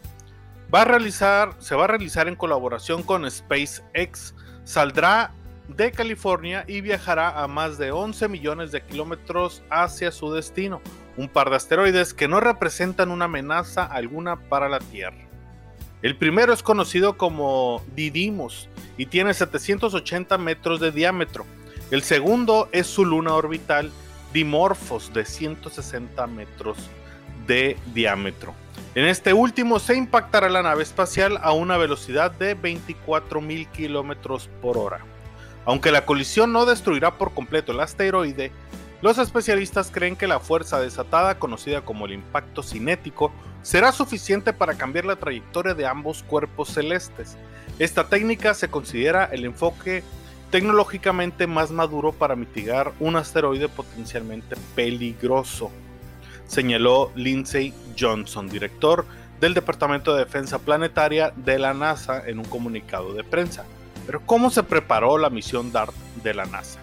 va 0.72 0.82
a 0.82 0.84
realizar, 0.84 1.54
se 1.58 1.74
va 1.74 1.84
a 1.84 1.86
realizar 1.88 2.28
en 2.28 2.36
colaboración 2.36 3.02
con 3.02 3.28
SpaceX. 3.28 4.34
Saldrá 4.62 5.34
de 5.76 5.92
California 5.92 6.64
y 6.66 6.80
viajará 6.80 7.42
a 7.42 7.46
más 7.46 7.78
de 7.78 7.92
11 7.92 8.28
millones 8.28 8.72
de 8.72 8.82
kilómetros 8.82 9.62
hacia 9.70 10.10
su 10.10 10.32
destino, 10.32 10.80
un 11.16 11.28
par 11.28 11.50
de 11.50 11.56
asteroides 11.56 12.14
que 12.14 12.28
no 12.28 12.40
representan 12.40 13.10
una 13.10 13.26
amenaza 13.26 13.84
alguna 13.84 14.36
para 14.36 14.68
la 14.68 14.78
Tierra. 14.78 15.28
El 16.02 16.16
primero 16.16 16.52
es 16.52 16.62
conocido 16.62 17.18
como 17.18 17.82
Didymos 17.94 18.68
y 18.96 19.06
tiene 19.06 19.34
780 19.34 20.38
metros 20.38 20.80
de 20.80 20.92
diámetro. 20.92 21.44
El 21.90 22.02
segundo 22.02 22.68
es 22.72 22.86
su 22.86 23.04
luna 23.04 23.34
orbital 23.34 23.90
Dimorphos 24.32 25.12
de 25.12 25.24
160 25.24 26.26
metros 26.26 26.78
de 27.46 27.76
diámetro. 27.92 28.54
En 28.94 29.04
este 29.04 29.32
último 29.32 29.78
se 29.78 29.96
impactará 29.96 30.48
la 30.48 30.62
nave 30.62 30.82
espacial 30.82 31.38
a 31.42 31.52
una 31.52 31.76
velocidad 31.76 32.30
de 32.30 32.56
24.000 32.56 33.70
kilómetros 33.70 34.48
por 34.62 34.78
hora. 34.78 35.00
Aunque 35.64 35.90
la 35.90 36.06
colisión 36.06 36.52
no 36.52 36.66
destruirá 36.66 37.18
por 37.18 37.32
completo 37.34 37.72
el 37.72 37.80
asteroide, 37.80 38.52
los 39.02 39.18
especialistas 39.18 39.90
creen 39.90 40.16
que 40.16 40.26
la 40.26 40.40
fuerza 40.40 40.80
desatada, 40.80 41.38
conocida 41.38 41.82
como 41.82 42.06
el 42.06 42.12
impacto 42.12 42.62
cinético, 42.62 43.32
será 43.62 43.92
suficiente 43.92 44.52
para 44.52 44.74
cambiar 44.74 45.04
la 45.04 45.16
trayectoria 45.16 45.74
de 45.74 45.86
ambos 45.86 46.22
cuerpos 46.22 46.68
celestes. 46.68 47.36
Esta 47.78 48.08
técnica 48.08 48.52
se 48.52 48.68
considera 48.68 49.24
el 49.24 49.44
enfoque 49.44 50.02
tecnológicamente 50.50 51.46
más 51.46 51.70
maduro 51.70 52.12
para 52.12 52.36
mitigar 52.36 52.92
un 53.00 53.16
asteroide 53.16 53.68
potencialmente 53.68 54.56
peligroso, 54.74 55.70
señaló 56.46 57.12
Lindsay 57.14 57.72
Johnson, 57.98 58.48
director 58.48 59.06
del 59.40 59.54
Departamento 59.54 60.12
de 60.14 60.24
Defensa 60.24 60.58
Planetaria 60.58 61.32
de 61.36 61.58
la 61.58 61.72
NASA 61.72 62.22
en 62.26 62.38
un 62.38 62.44
comunicado 62.44 63.14
de 63.14 63.24
prensa. 63.24 63.64
Pero 64.06 64.20
¿cómo 64.26 64.50
se 64.50 64.62
preparó 64.62 65.18
la 65.18 65.30
misión 65.30 65.72
DART 65.72 65.94
de 66.22 66.34
la 66.34 66.46
NASA? 66.46 66.80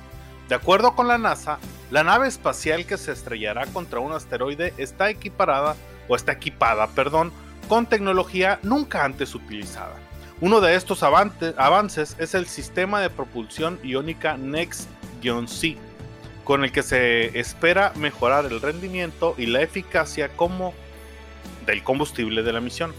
De 0.49 0.55
acuerdo 0.55 0.95
con 0.95 1.07
la 1.07 1.17
NASA, 1.17 1.59
la 1.91 2.03
nave 2.03 2.27
espacial 2.27 2.85
que 2.85 2.97
se 2.97 3.11
estrellará 3.11 3.65
contra 3.67 3.99
un 3.99 4.13
asteroide 4.13 4.73
está 4.77 5.09
equiparada 5.09 5.75
o 6.07 6.15
está 6.15 6.33
equipada, 6.33 6.87
perdón, 6.87 7.31
con 7.67 7.85
tecnología 7.85 8.59
nunca 8.63 9.03
antes 9.03 9.35
utilizada. 9.35 9.95
Uno 10.39 10.61
de 10.61 10.75
estos 10.75 11.01
avances 11.03 12.15
es 12.19 12.35
el 12.35 12.45
sistema 12.45 13.01
de 13.01 13.09
propulsión 13.09 13.79
iónica 13.83 14.37
Next-C, 14.37 15.77
con 16.43 16.63
el 16.63 16.71
que 16.71 16.83
se 16.83 17.37
espera 17.39 17.91
mejorar 17.95 18.45
el 18.45 18.61
rendimiento 18.61 19.33
y 19.37 19.47
la 19.47 19.61
eficacia 19.61 20.29
como 20.29 20.73
del 21.65 21.83
combustible 21.83 22.43
de 22.43 22.53
la 22.53 22.61
misión. 22.61 22.93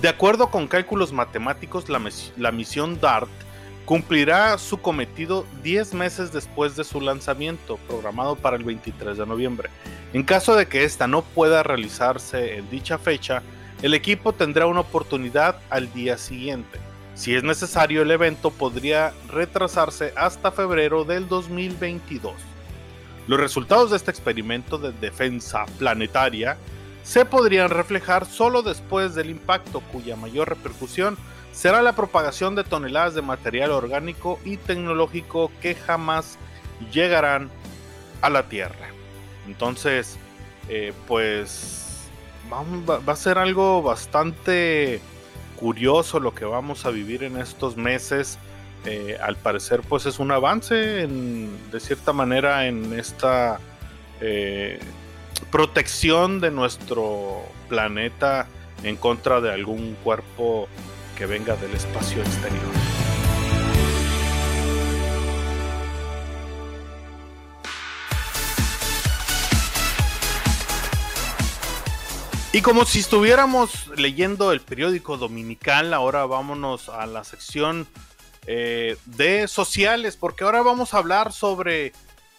De 0.00 0.08
acuerdo 0.08 0.50
con 0.50 0.68
cálculos 0.68 1.12
matemáticos, 1.12 1.88
la, 1.88 2.00
la 2.36 2.52
misión 2.52 3.00
DART 3.00 3.30
cumplirá 3.84 4.56
su 4.58 4.78
cometido 4.78 5.44
10 5.62 5.94
meses 5.94 6.32
después 6.32 6.76
de 6.76 6.84
su 6.84 7.00
lanzamiento, 7.00 7.78
programado 7.86 8.36
para 8.36 8.56
el 8.56 8.64
23 8.64 9.18
de 9.18 9.26
noviembre. 9.26 9.70
En 10.12 10.22
caso 10.22 10.56
de 10.56 10.66
que 10.66 10.84
esta 10.84 11.06
no 11.06 11.22
pueda 11.22 11.62
realizarse 11.62 12.56
en 12.56 12.70
dicha 12.70 12.98
fecha, 12.98 13.42
el 13.82 13.94
equipo 13.94 14.32
tendrá 14.32 14.66
una 14.66 14.80
oportunidad 14.80 15.56
al 15.68 15.92
día 15.92 16.16
siguiente. 16.16 16.78
Si 17.14 17.34
es 17.34 17.42
necesario, 17.42 18.02
el 18.02 18.10
evento 18.10 18.50
podría 18.50 19.12
retrasarse 19.28 20.12
hasta 20.16 20.50
febrero 20.50 21.04
del 21.04 21.28
2022. 21.28 22.34
Los 23.26 23.40
resultados 23.40 23.90
de 23.90 23.96
este 23.96 24.10
experimento 24.10 24.78
de 24.78 24.92
defensa 24.92 25.66
planetaria 25.78 26.56
se 27.02 27.24
podrían 27.24 27.70
reflejar 27.70 28.24
solo 28.26 28.62
después 28.62 29.14
del 29.14 29.30
impacto 29.30 29.80
cuya 29.92 30.16
mayor 30.16 30.48
repercusión 30.48 31.16
será 31.54 31.80
la 31.82 31.94
propagación 31.94 32.56
de 32.56 32.64
toneladas 32.64 33.14
de 33.14 33.22
material 33.22 33.70
orgánico 33.70 34.40
y 34.44 34.56
tecnológico 34.56 35.50
que 35.62 35.74
jamás 35.74 36.36
llegarán 36.92 37.48
a 38.20 38.28
la 38.28 38.48
Tierra. 38.48 38.88
Entonces, 39.46 40.18
eh, 40.68 40.92
pues 41.06 42.08
va, 42.52 43.12
a 43.12 43.16
ser 43.16 43.38
algo 43.38 43.82
bastante 43.82 45.00
curioso 45.56 46.18
lo 46.20 46.34
que 46.34 46.44
vamos 46.44 46.86
a 46.86 46.90
vivir 46.90 47.22
en 47.22 47.38
estos 47.38 47.76
meses. 47.76 48.38
Eh, 48.84 49.16
al 49.22 49.36
parecer, 49.36 49.80
pues 49.88 50.04
es 50.06 50.18
un 50.18 50.32
avance 50.32 50.74
de 50.74 51.80
cierta 51.80 52.12
manera 52.12 52.66
en 52.66 52.98
esta 52.98 53.58
eh, 54.20 54.78
protección 55.50 56.40
de 56.40 56.50
nuestro 56.50 57.42
planeta 57.68 58.46
en 58.82 58.96
contra 58.96 59.40
de 59.40 59.52
algún 59.52 59.96
cuerpo 60.04 60.68
que 61.14 61.26
venga 61.26 61.56
del 61.56 61.74
espacio 61.74 62.22
exterior. 62.22 62.72
Y 72.54 72.62
como 72.62 72.84
si 72.84 73.00
estuviéramos 73.00 73.88
leyendo 73.96 74.52
el 74.52 74.60
periódico 74.60 75.16
dominical, 75.16 75.92
ahora 75.92 76.24
vámonos 76.24 76.88
a 76.88 77.04
la 77.06 77.24
sección 77.24 77.88
eh, 78.46 78.96
de 79.06 79.48
sociales, 79.48 80.16
porque 80.16 80.44
ahora 80.44 80.62
vamos 80.62 80.94
a 80.94 80.98
hablar 80.98 81.32
sobre 81.32 81.92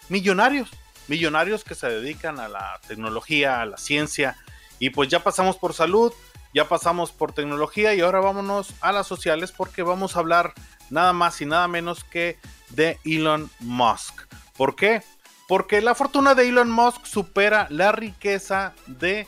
millonarios, 0.08 0.70
millonarios 1.10 1.66
que 1.66 1.76
se 1.76 1.90
dedican 1.90 2.40
a 2.40 2.48
la 2.48 2.80
tecnología, 2.88 3.62
a 3.62 3.66
la 3.66 3.78
ciencia, 3.78 4.38
y 4.80 4.92
pues 4.92 5.10
ya 5.10 5.22
pasamos 5.22 5.58
por 5.58 5.74
salud, 5.74 6.14
ya 6.56 6.70
pasamos 6.70 7.12
por 7.12 7.34
tecnología 7.34 7.94
y 7.94 8.00
ahora 8.00 8.22
vámonos 8.22 8.74
a 8.80 8.94
las 8.94 9.06
sociales 9.06 9.52
porque 9.52 9.84
vamos 9.84 10.16
a 10.16 10.20
hablar 10.20 10.54
nada 10.90 11.12
más 11.12 11.42
y 11.42 11.46
nada 11.46 11.68
menos 11.68 12.06
que 12.06 12.40
de 12.70 12.98
Elon 13.04 13.52
Musk. 13.60 14.22
¿Por 14.56 14.78
qué? 14.78 15.04
Porque 15.50 15.82
la 15.82 15.96
fortuna 15.96 16.34
de 16.34 16.48
Elon 16.48 16.72
Musk 16.72 17.06
supera 17.06 17.68
la 17.70 17.92
riqueza 17.92 18.74
de 18.88 19.28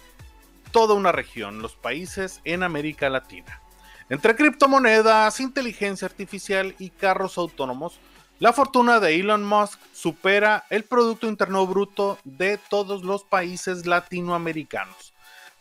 toda 0.71 0.93
una 0.93 1.11
región, 1.11 1.61
los 1.61 1.75
países 1.75 2.39
en 2.45 2.63
América 2.63 3.09
Latina. 3.09 3.61
Entre 4.09 4.33
criptomonedas, 4.37 5.41
inteligencia 5.41 6.05
artificial 6.05 6.75
y 6.79 6.91
carros 6.91 7.37
autónomos, 7.37 7.99
la 8.39 8.53
fortuna 8.53 9.01
de 9.01 9.19
Elon 9.19 9.45
Musk 9.45 9.77
supera 9.91 10.65
el 10.69 10.85
Producto 10.85 11.27
Interno 11.27 11.67
Bruto 11.67 12.19
de 12.23 12.57
todos 12.57 13.03
los 13.03 13.25
países 13.25 13.85
latinoamericanos. 13.85 15.13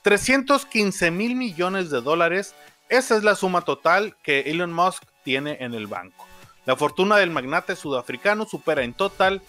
315 0.06 1.10
mil 1.10 1.34
millones 1.34 1.90
de 1.90 2.00
dólares, 2.00 2.54
esa 2.88 3.16
es 3.16 3.24
la 3.24 3.34
suma 3.34 3.62
total 3.62 4.16
que 4.22 4.42
Elon 4.42 4.72
Musk 4.72 5.02
tiene 5.24 5.56
en 5.58 5.74
el 5.74 5.88
banco. 5.88 6.28
La 6.64 6.76
fortuna 6.76 7.16
del 7.16 7.32
magnate 7.32 7.74
sudafricano 7.74 8.46
supera 8.46 8.84
en 8.84 8.94
total, 8.94 9.42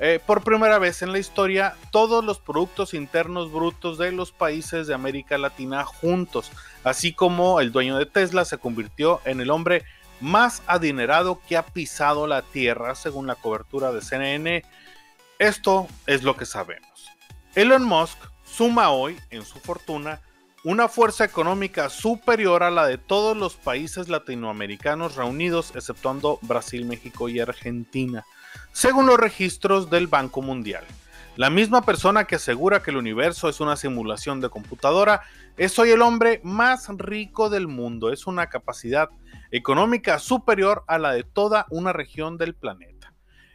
eh, 0.00 0.20
por 0.26 0.42
primera 0.42 0.78
vez 0.78 1.02
en 1.02 1.12
la 1.12 1.18
historia, 1.18 1.76
todos 1.92 2.24
los 2.24 2.38
productos 2.38 2.94
internos 2.94 3.52
brutos 3.52 3.98
de 3.98 4.10
los 4.10 4.32
países 4.32 4.86
de 4.86 4.94
América 4.94 5.36
Latina 5.36 5.84
juntos, 5.84 6.50
así 6.82 7.12
como 7.12 7.60
el 7.60 7.70
dueño 7.70 7.98
de 7.98 8.06
Tesla 8.06 8.46
se 8.46 8.56
convirtió 8.56 9.20
en 9.26 9.42
el 9.42 9.50
hombre 9.50 9.84
más 10.18 10.62
adinerado 10.66 11.42
que 11.46 11.58
ha 11.58 11.62
pisado 11.62 12.26
la 12.26 12.40
Tierra, 12.40 12.94
según 12.94 13.26
la 13.26 13.34
cobertura 13.34 13.92
de 13.92 14.00
CNN. 14.00 14.64
Esto 15.38 15.88
es 16.06 16.22
lo 16.22 16.38
que 16.38 16.46
sabemos. 16.46 17.10
Elon 17.54 17.84
Musk 17.84 18.16
suma 18.56 18.90
hoy 18.90 19.18
en 19.30 19.44
su 19.44 19.58
fortuna 19.58 20.20
una 20.62 20.86
fuerza 20.86 21.24
económica 21.24 21.88
superior 21.88 22.62
a 22.62 22.70
la 22.70 22.86
de 22.86 22.98
todos 22.98 23.36
los 23.36 23.56
países 23.56 24.08
latinoamericanos 24.08 25.16
reunidos, 25.16 25.72
exceptuando 25.74 26.38
Brasil, 26.42 26.84
México 26.84 27.28
y 27.28 27.40
Argentina, 27.40 28.24
según 28.72 29.06
los 29.06 29.18
registros 29.18 29.90
del 29.90 30.06
Banco 30.06 30.40
Mundial. 30.40 30.84
La 31.34 31.50
misma 31.50 31.82
persona 31.82 32.26
que 32.26 32.36
asegura 32.36 32.80
que 32.80 32.92
el 32.92 32.96
universo 32.96 33.48
es 33.48 33.60
una 33.60 33.74
simulación 33.74 34.40
de 34.40 34.50
computadora 34.50 35.22
es 35.56 35.76
hoy 35.80 35.90
el 35.90 36.00
hombre 36.00 36.40
más 36.44 36.88
rico 36.96 37.50
del 37.50 37.66
mundo. 37.66 38.12
Es 38.12 38.28
una 38.28 38.48
capacidad 38.48 39.08
económica 39.50 40.20
superior 40.20 40.84
a 40.86 40.98
la 40.98 41.12
de 41.12 41.24
toda 41.24 41.66
una 41.70 41.92
región 41.92 42.38
del 42.38 42.54
planeta. 42.54 43.12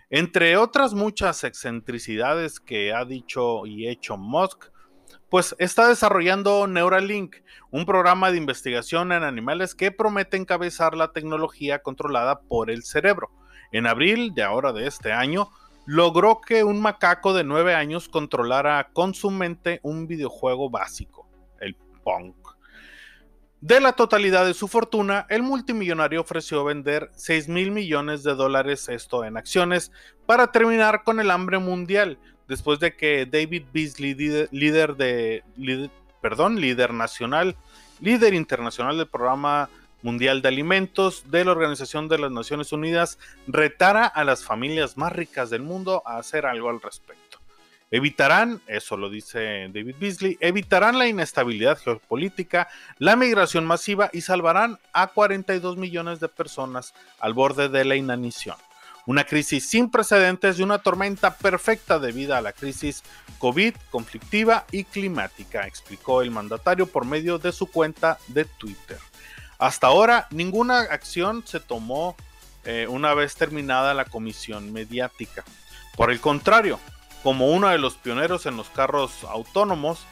Entre 0.10 0.58
otras 0.58 0.94
muchas 0.94 1.46
excentricidades 1.46 2.60
que 2.60 2.94
ha 2.94 3.06
dicho 3.06 3.66
y 3.66 3.88
hecho 3.88 4.18
Musk, 4.18 4.66
pues 5.30 5.56
está 5.60 5.88
desarrollando 5.88 6.68
Neuralink, 6.68 7.38
un 7.72 7.86
programa 7.86 8.32
de 8.32 8.38
investigación 8.38 9.12
en 9.12 9.24
animales 9.24 9.76
que 9.76 9.92
promete 9.92 10.38
encabezar 10.38 10.96
la 10.96 11.12
tecnología 11.12 11.80
controlada 11.80 12.42
por 12.42 12.72
el 12.72 12.84
cerebro. 12.84 13.32
En 13.72 13.86
abril 13.86 14.34
de 14.34 14.44
ahora 14.44 14.74
de 14.74 14.88
este 14.88 15.12
año, 15.12 15.50
logró 15.86 16.42
que 16.42 16.64
un 16.64 16.82
macaco 16.82 17.34
de 17.34 17.44
9 17.44 17.74
años 17.74 18.10
controlara 18.10 18.90
con 18.94 19.14
su 19.14 19.32
mente 19.32 19.80
un 19.84 20.08
videojuego 20.08 20.70
básico, 20.70 21.28
el 21.60 21.76
Pong. 22.04 22.34
De 23.62 23.82
la 23.82 23.92
totalidad 23.92 24.46
de 24.46 24.54
su 24.54 24.70
fortuna, 24.70 25.26
el 25.30 25.44
multimillonario 25.44 26.22
ofreció 26.22 26.64
vender 26.64 27.10
6 27.16 27.50
mil 27.50 27.72
millones 27.72 28.24
de 28.24 28.34
dólares, 28.34 28.88
esto 28.88 29.26
en 29.26 29.36
acciones, 29.36 29.92
para 30.26 30.52
terminar 30.54 31.04
con 31.04 31.20
el 31.20 31.30
hambre 31.30 31.60
mundial, 31.60 32.20
después 32.50 32.80
de 32.80 32.96
que 32.96 33.26
David 33.26 33.64
Beasley, 33.72 34.16
líder, 34.52 34.96
de, 34.96 35.44
perdón, 36.20 36.60
líder 36.60 36.94
nacional, 36.94 37.56
líder 38.02 38.34
internacional 38.34 38.98
del 38.98 39.08
programa 39.08 39.70
mundial 40.02 40.42
de 40.42 40.48
alimentos 40.48 41.30
de 41.30 41.46
la 41.46 41.52
Organización 41.52 42.10
de 42.10 42.18
las 42.18 42.32
Naciones 42.32 42.74
Unidas, 42.74 43.20
retara 43.48 44.06
a 44.08 44.24
las 44.24 44.44
familias 44.44 44.98
más 44.98 45.14
ricas 45.14 45.50
del 45.50 45.62
mundo 45.62 46.02
a 46.06 46.18
hacer 46.18 46.46
algo 46.46 46.70
al 46.70 46.82
respecto. 46.82 47.38
Evitarán, 47.92 48.62
eso 48.68 48.98
lo 48.98 49.10
dice 49.10 49.70
David 49.74 49.96
Beasley, 50.00 50.38
evitarán 50.42 50.98
la 50.98 51.08
inestabilidad 51.08 51.78
geopolítica, 51.78 52.68
la 52.98 53.16
migración 53.16 53.66
masiva 53.66 54.10
y 54.14 54.22
salvarán 54.22 54.78
a 54.94 55.08
42 55.08 55.78
millones 55.78 56.20
de 56.20 56.30
personas 56.30 56.94
al 57.20 57.34
borde 57.34 57.70
de 57.70 57.86
la 57.86 57.96
inanición. 57.96 58.58
Una 59.10 59.24
crisis 59.24 59.68
sin 59.68 59.90
precedentes 59.90 60.60
y 60.60 60.62
una 60.62 60.84
tormenta 60.84 61.36
perfecta 61.36 61.98
debido 61.98 62.36
a 62.36 62.42
la 62.42 62.54
crisis 62.54 63.02
COVID, 63.40 63.74
conflictiva 63.90 64.68
y 64.72 64.84
climática, 64.84 65.66
explicó 65.66 66.22
el 66.22 66.30
mandatario 66.30 66.86
por 66.86 67.06
medio 67.06 67.40
de 67.40 67.52
su 67.52 67.66
cuenta 67.66 68.20
de 68.28 68.46
Twitter. 68.46 69.00
Hasta 69.58 69.88
ahora, 69.88 70.28
ninguna 70.30 70.82
acción 70.82 71.42
se 71.44 71.60
tomó 71.60 72.16
eh, 72.66 72.86
una 72.88 73.16
vez 73.16 73.34
terminada 73.34 73.96
la 73.96 74.06
comisión 74.06 74.72
mediática. 74.72 75.44
Por 75.98 76.12
el 76.12 76.20
contrario, 76.22 76.80
como 77.24 77.48
uno 77.48 77.70
de 77.70 77.80
los 77.80 77.96
pioneros 77.96 78.46
en 78.46 78.58
los 78.58 78.70
carros 78.70 79.24
autónomos, 79.24 80.06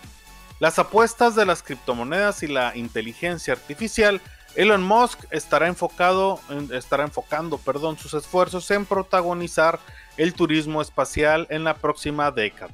las 0.59 0.79
apuestas 0.79 1.35
de 1.35 1.45
las 1.45 1.61
criptomonedas 1.61 2.41
y 2.41 2.47
la 2.47 2.75
inteligencia 2.75 3.53
artificial 3.53 4.21
Elon 4.57 4.81
Musk 4.81 5.19
estará 5.29 5.67
enfocado, 5.67 6.39
estará 6.73 7.03
enfocando, 7.03 7.59
perdón, 7.59 7.95
sus 7.95 8.15
esfuerzos 8.15 8.71
en 8.71 8.87
protagonizar 8.87 9.79
el 10.17 10.33
turismo 10.33 10.81
espacial 10.81 11.45
en 11.51 11.63
la 11.63 11.75
próxima 11.75 12.31
década. 12.31 12.73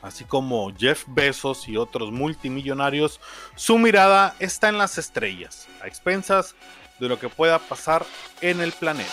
Así 0.00 0.22
como 0.22 0.72
Jeff 0.78 1.02
Bezos 1.08 1.66
y 1.66 1.76
otros 1.76 2.12
multimillonarios, 2.12 3.20
su 3.56 3.78
mirada 3.78 4.36
está 4.38 4.68
en 4.68 4.78
las 4.78 4.96
estrellas, 4.96 5.66
a 5.82 5.88
expensas 5.88 6.54
de 7.00 7.08
lo 7.08 7.18
que 7.18 7.28
pueda 7.28 7.58
pasar 7.58 8.06
en 8.40 8.60
el 8.60 8.70
planeta. 8.70 9.10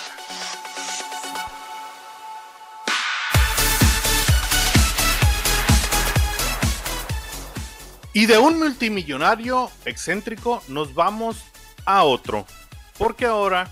Y 8.14 8.28
de 8.28 8.38
un 8.38 8.60
multimillonario 8.60 9.72
excéntrico 9.86 10.62
nos 10.68 10.94
vamos 10.94 11.38
a 11.86 12.04
otro. 12.04 12.46
Porque 12.98 13.26
ahora 13.26 13.70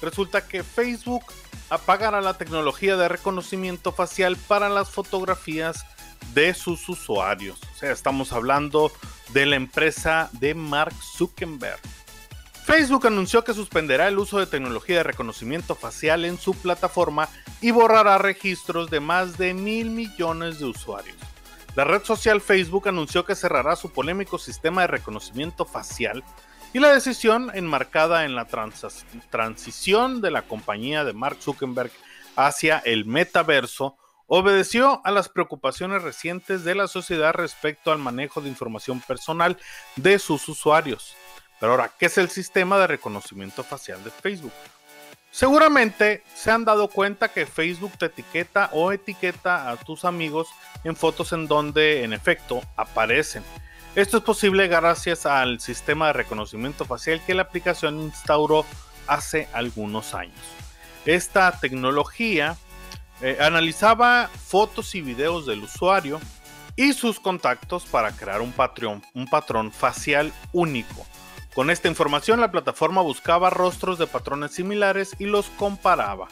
resulta 0.00 0.46
que 0.46 0.62
Facebook 0.62 1.24
apagará 1.70 2.20
la 2.20 2.34
tecnología 2.34 2.96
de 2.96 3.08
reconocimiento 3.08 3.92
facial 3.92 4.36
para 4.36 4.68
las 4.68 4.88
fotografías 4.88 5.84
de 6.34 6.54
sus 6.54 6.88
usuarios. 6.88 7.60
O 7.74 7.78
sea, 7.78 7.92
estamos 7.92 8.32
hablando 8.32 8.90
de 9.32 9.46
la 9.46 9.56
empresa 9.56 10.30
de 10.32 10.54
Mark 10.54 10.94
Zuckerberg. 11.16 11.80
Facebook 12.64 13.06
anunció 13.06 13.44
que 13.44 13.54
suspenderá 13.54 14.08
el 14.08 14.18
uso 14.18 14.38
de 14.38 14.46
tecnología 14.46 14.98
de 14.98 15.02
reconocimiento 15.02 15.74
facial 15.74 16.26
en 16.26 16.36
su 16.36 16.52
plataforma 16.52 17.28
y 17.62 17.70
borrará 17.70 18.18
registros 18.18 18.90
de 18.90 19.00
más 19.00 19.38
de 19.38 19.54
mil 19.54 19.90
millones 19.90 20.58
de 20.58 20.66
usuarios. 20.66 21.16
La 21.76 21.84
red 21.84 22.02
social 22.04 22.40
Facebook 22.40 22.88
anunció 22.88 23.24
que 23.24 23.34
cerrará 23.34 23.74
su 23.76 23.90
polémico 23.90 24.36
sistema 24.36 24.82
de 24.82 24.88
reconocimiento 24.88 25.64
facial 25.64 26.22
y 26.72 26.80
la 26.80 26.92
decisión 26.92 27.50
enmarcada 27.54 28.24
en 28.24 28.34
la 28.34 28.46
transición 29.30 30.20
de 30.20 30.30
la 30.30 30.42
compañía 30.42 31.04
de 31.04 31.12
Mark 31.12 31.38
Zuckerberg 31.40 31.90
hacia 32.36 32.78
el 32.78 33.04
metaverso 33.04 33.96
obedeció 34.26 35.00
a 35.04 35.10
las 35.10 35.28
preocupaciones 35.28 36.02
recientes 36.02 36.62
de 36.62 36.74
la 36.74 36.86
sociedad 36.86 37.32
respecto 37.32 37.90
al 37.90 37.98
manejo 37.98 38.40
de 38.40 38.50
información 38.50 39.00
personal 39.00 39.56
de 39.96 40.18
sus 40.18 40.48
usuarios. 40.48 41.16
Pero 41.58 41.72
ahora, 41.72 41.90
¿qué 41.98 42.06
es 42.06 42.18
el 42.18 42.28
sistema 42.28 42.78
de 42.78 42.86
reconocimiento 42.86 43.64
facial 43.64 44.04
de 44.04 44.10
Facebook? 44.10 44.52
Seguramente 45.30 46.22
se 46.34 46.50
han 46.50 46.64
dado 46.64 46.88
cuenta 46.88 47.28
que 47.28 47.46
Facebook 47.46 47.92
te 47.98 48.06
etiqueta 48.06 48.70
o 48.72 48.92
etiqueta 48.92 49.70
a 49.70 49.76
tus 49.76 50.04
amigos 50.04 50.48
en 50.84 50.96
fotos 50.96 51.32
en 51.32 51.46
donde 51.46 52.04
en 52.04 52.12
efecto 52.12 52.62
aparecen. 52.76 53.42
Esto 53.98 54.18
es 54.18 54.22
posible 54.22 54.68
gracias 54.68 55.26
al 55.26 55.58
sistema 55.58 56.06
de 56.06 56.12
reconocimiento 56.12 56.84
facial 56.84 57.20
que 57.26 57.34
la 57.34 57.42
aplicación 57.42 57.98
instauró 57.98 58.64
hace 59.08 59.48
algunos 59.52 60.14
años. 60.14 60.38
Esta 61.04 61.58
tecnología 61.58 62.56
eh, 63.20 63.38
analizaba 63.40 64.28
fotos 64.28 64.94
y 64.94 65.00
videos 65.00 65.46
del 65.46 65.64
usuario 65.64 66.20
y 66.76 66.92
sus 66.92 67.18
contactos 67.18 67.86
para 67.86 68.12
crear 68.12 68.40
un, 68.40 68.54
un 69.14 69.26
patrón 69.26 69.72
facial 69.72 70.32
único. 70.52 71.04
Con 71.52 71.68
esta 71.68 71.88
información 71.88 72.40
la 72.40 72.52
plataforma 72.52 73.02
buscaba 73.02 73.50
rostros 73.50 73.98
de 73.98 74.06
patrones 74.06 74.52
similares 74.52 75.16
y 75.18 75.24
los 75.24 75.46
comparaba. 75.58 76.28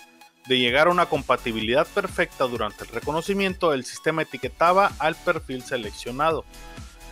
De 0.46 0.60
llegar 0.60 0.86
a 0.86 0.92
una 0.92 1.06
compatibilidad 1.06 1.88
perfecta 1.88 2.44
durante 2.44 2.84
el 2.84 2.90
reconocimiento, 2.90 3.72
el 3.72 3.84
sistema 3.84 4.22
etiquetaba 4.22 4.92
al 5.00 5.16
perfil 5.16 5.64
seleccionado. 5.64 6.44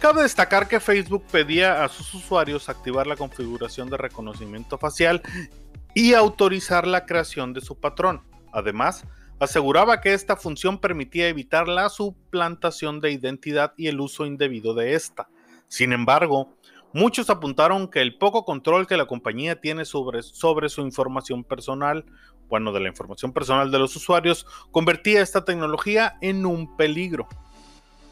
Cabe 0.04 0.20
destacar 0.20 0.68
que 0.68 0.80
Facebook 0.80 1.24
pedía 1.32 1.82
a 1.82 1.88
sus 1.88 2.12
usuarios 2.12 2.68
activar 2.68 3.06
la 3.06 3.16
configuración 3.16 3.88
de 3.88 3.96
reconocimiento 3.96 4.76
facial 4.76 5.22
y 5.94 6.12
autorizar 6.12 6.86
la 6.86 7.06
creación 7.06 7.54
de 7.54 7.62
su 7.62 7.80
patrón. 7.80 8.20
Además, 8.52 9.06
aseguraba 9.40 10.02
que 10.02 10.12
esta 10.12 10.36
función 10.36 10.76
permitía 10.76 11.28
evitar 11.28 11.68
la 11.68 11.88
suplantación 11.88 13.00
de 13.00 13.12
identidad 13.12 13.72
y 13.78 13.86
el 13.86 13.98
uso 13.98 14.26
indebido 14.26 14.74
de 14.74 14.92
esta. 14.92 15.30
Sin 15.68 15.90
embargo, 15.94 16.54
muchos 16.92 17.30
apuntaron 17.30 17.88
que 17.88 18.02
el 18.02 18.18
poco 18.18 18.44
control 18.44 18.86
que 18.86 18.98
la 18.98 19.06
compañía 19.06 19.58
tiene 19.58 19.86
sobre, 19.86 20.22
su 20.22 20.82
información 20.82 21.44
personal, 21.44 22.04
bueno, 22.50 22.72
de 22.72 22.80
la 22.80 22.90
información 22.90 23.32
personal 23.32 23.70
de 23.70 23.78
los 23.78 23.96
usuarios, 23.96 24.46
convertía 24.70 25.22
esta 25.22 25.46
tecnología 25.46 26.18
en 26.20 26.44
un 26.44 26.76
peligro. 26.76 27.26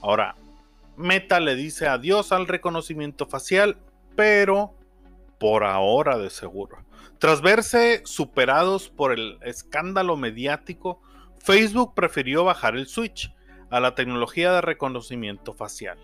Ahora, 0.00 0.37
Meta 1.02 1.40
le 1.40 1.56
dice 1.56 1.86
adiós 1.86 2.32
al 2.32 2.46
reconocimiento 2.46 3.26
facial, 3.26 3.78
pero 4.16 4.74
por 5.38 5.64
ahora 5.64 6.18
de 6.18 6.30
seguro. 6.30 6.78
Tras 7.18 7.40
verse 7.40 8.02
superados 8.04 8.88
por 8.88 9.12
el 9.12 9.38
escándalo 9.42 10.16
mediático, 10.16 11.00
Facebook 11.38 11.94
prefirió 11.94 12.44
bajar 12.44 12.76
el 12.76 12.86
switch 12.86 13.34
a 13.70 13.80
la 13.80 13.94
tecnología 13.94 14.52
de 14.52 14.60
reconocimiento 14.60 15.52
facial. 15.52 15.98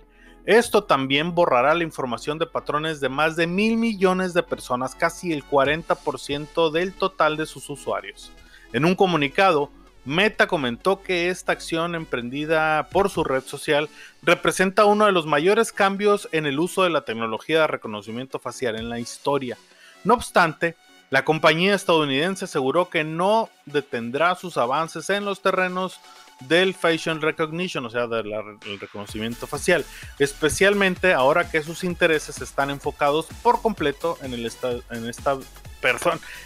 Esto 0.45 0.85
también 0.85 1.35
borrará 1.35 1.75
la 1.75 1.85
información 1.85 2.39
de 2.39 2.47
patrones 2.47 3.01
de 3.01 3.09
más 3.09 3.37
de 3.37 3.47
mil 3.47 3.77
millones 3.77 4.33
de 4.33 4.43
personas, 4.43 4.95
casi 4.95 5.33
el 5.33 5.45
40% 5.45 6.71
del 6.71 6.95
total 6.95 7.37
de 7.37 7.47
sus 7.47 7.69
usuarios. 7.69 8.33
En 8.73 8.85
un 8.85 8.95
comunicado, 8.95 9.71
Meta 10.09 10.47
comentó 10.49 11.03
que 11.03 11.29
esta 11.29 11.53
acción 11.53 11.95
emprendida 11.95 12.89
por 12.91 13.11
su 13.11 13.25
red 13.25 13.43
social 13.43 13.91
representa 14.23 14.87
uno 14.87 15.05
de 15.05 15.13
los 15.13 15.27
mayores 15.27 15.71
cambios 15.71 16.29
en 16.33 16.47
el 16.47 16.59
uso 16.59 16.83
de 16.83 16.91
la 16.91 17.03
tecnología 17.03 17.61
de 17.61 17.67
reconocimiento 17.67 18.39
facial 18.39 18.77
en 18.77 18.89
la 18.89 18.99
historia. 18.99 19.59
No 20.05 20.15
obstante, 20.15 20.77
la 21.11 21.25
compañía 21.25 21.75
estadounidense 21.75 22.47
aseguró 22.47 22.89
que 22.89 23.05
no 23.05 23.51
detendrá 23.67 24.35
sus 24.35 24.57
avances 24.57 25.11
en 25.11 25.27
los 25.27 25.43
terrenos 25.43 26.01
del 26.41 26.73
facial 26.73 27.21
recognition, 27.21 27.85
o 27.85 27.91
sea, 27.91 28.07
del 28.07 28.33
reconocimiento 28.81 29.47
facial, 29.47 29.85
especialmente 30.19 31.13
ahora 31.13 31.51
que 31.51 31.63
sus 31.63 31.85
intereses 31.85 32.41
están 32.41 32.71
enfocados 32.71 33.27
por 33.43 33.61
completo 33.61 34.17
en 34.23 34.33
esta 34.47 34.71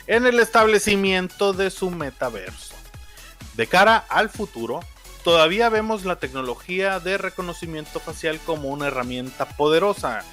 en 0.07 0.27
el 0.27 0.41
establecimiento 0.41 1.53
de 1.53 1.71
su 1.71 1.91
metaverso. 1.91 2.82
De 3.55 3.67
cara 3.67 4.05
al 4.09 4.31
futuro, 4.31 4.81
todavía 5.25 5.69
vemos 5.69 6.05
la 6.05 6.17
tecnología 6.17 7.01
de 7.01 7.19
reconocimiento 7.19 8.01
facial 8.01 8.39
como 8.45 8.69
una 8.69 8.87
herramienta 8.89 9.47
poderosa, 9.57 10.25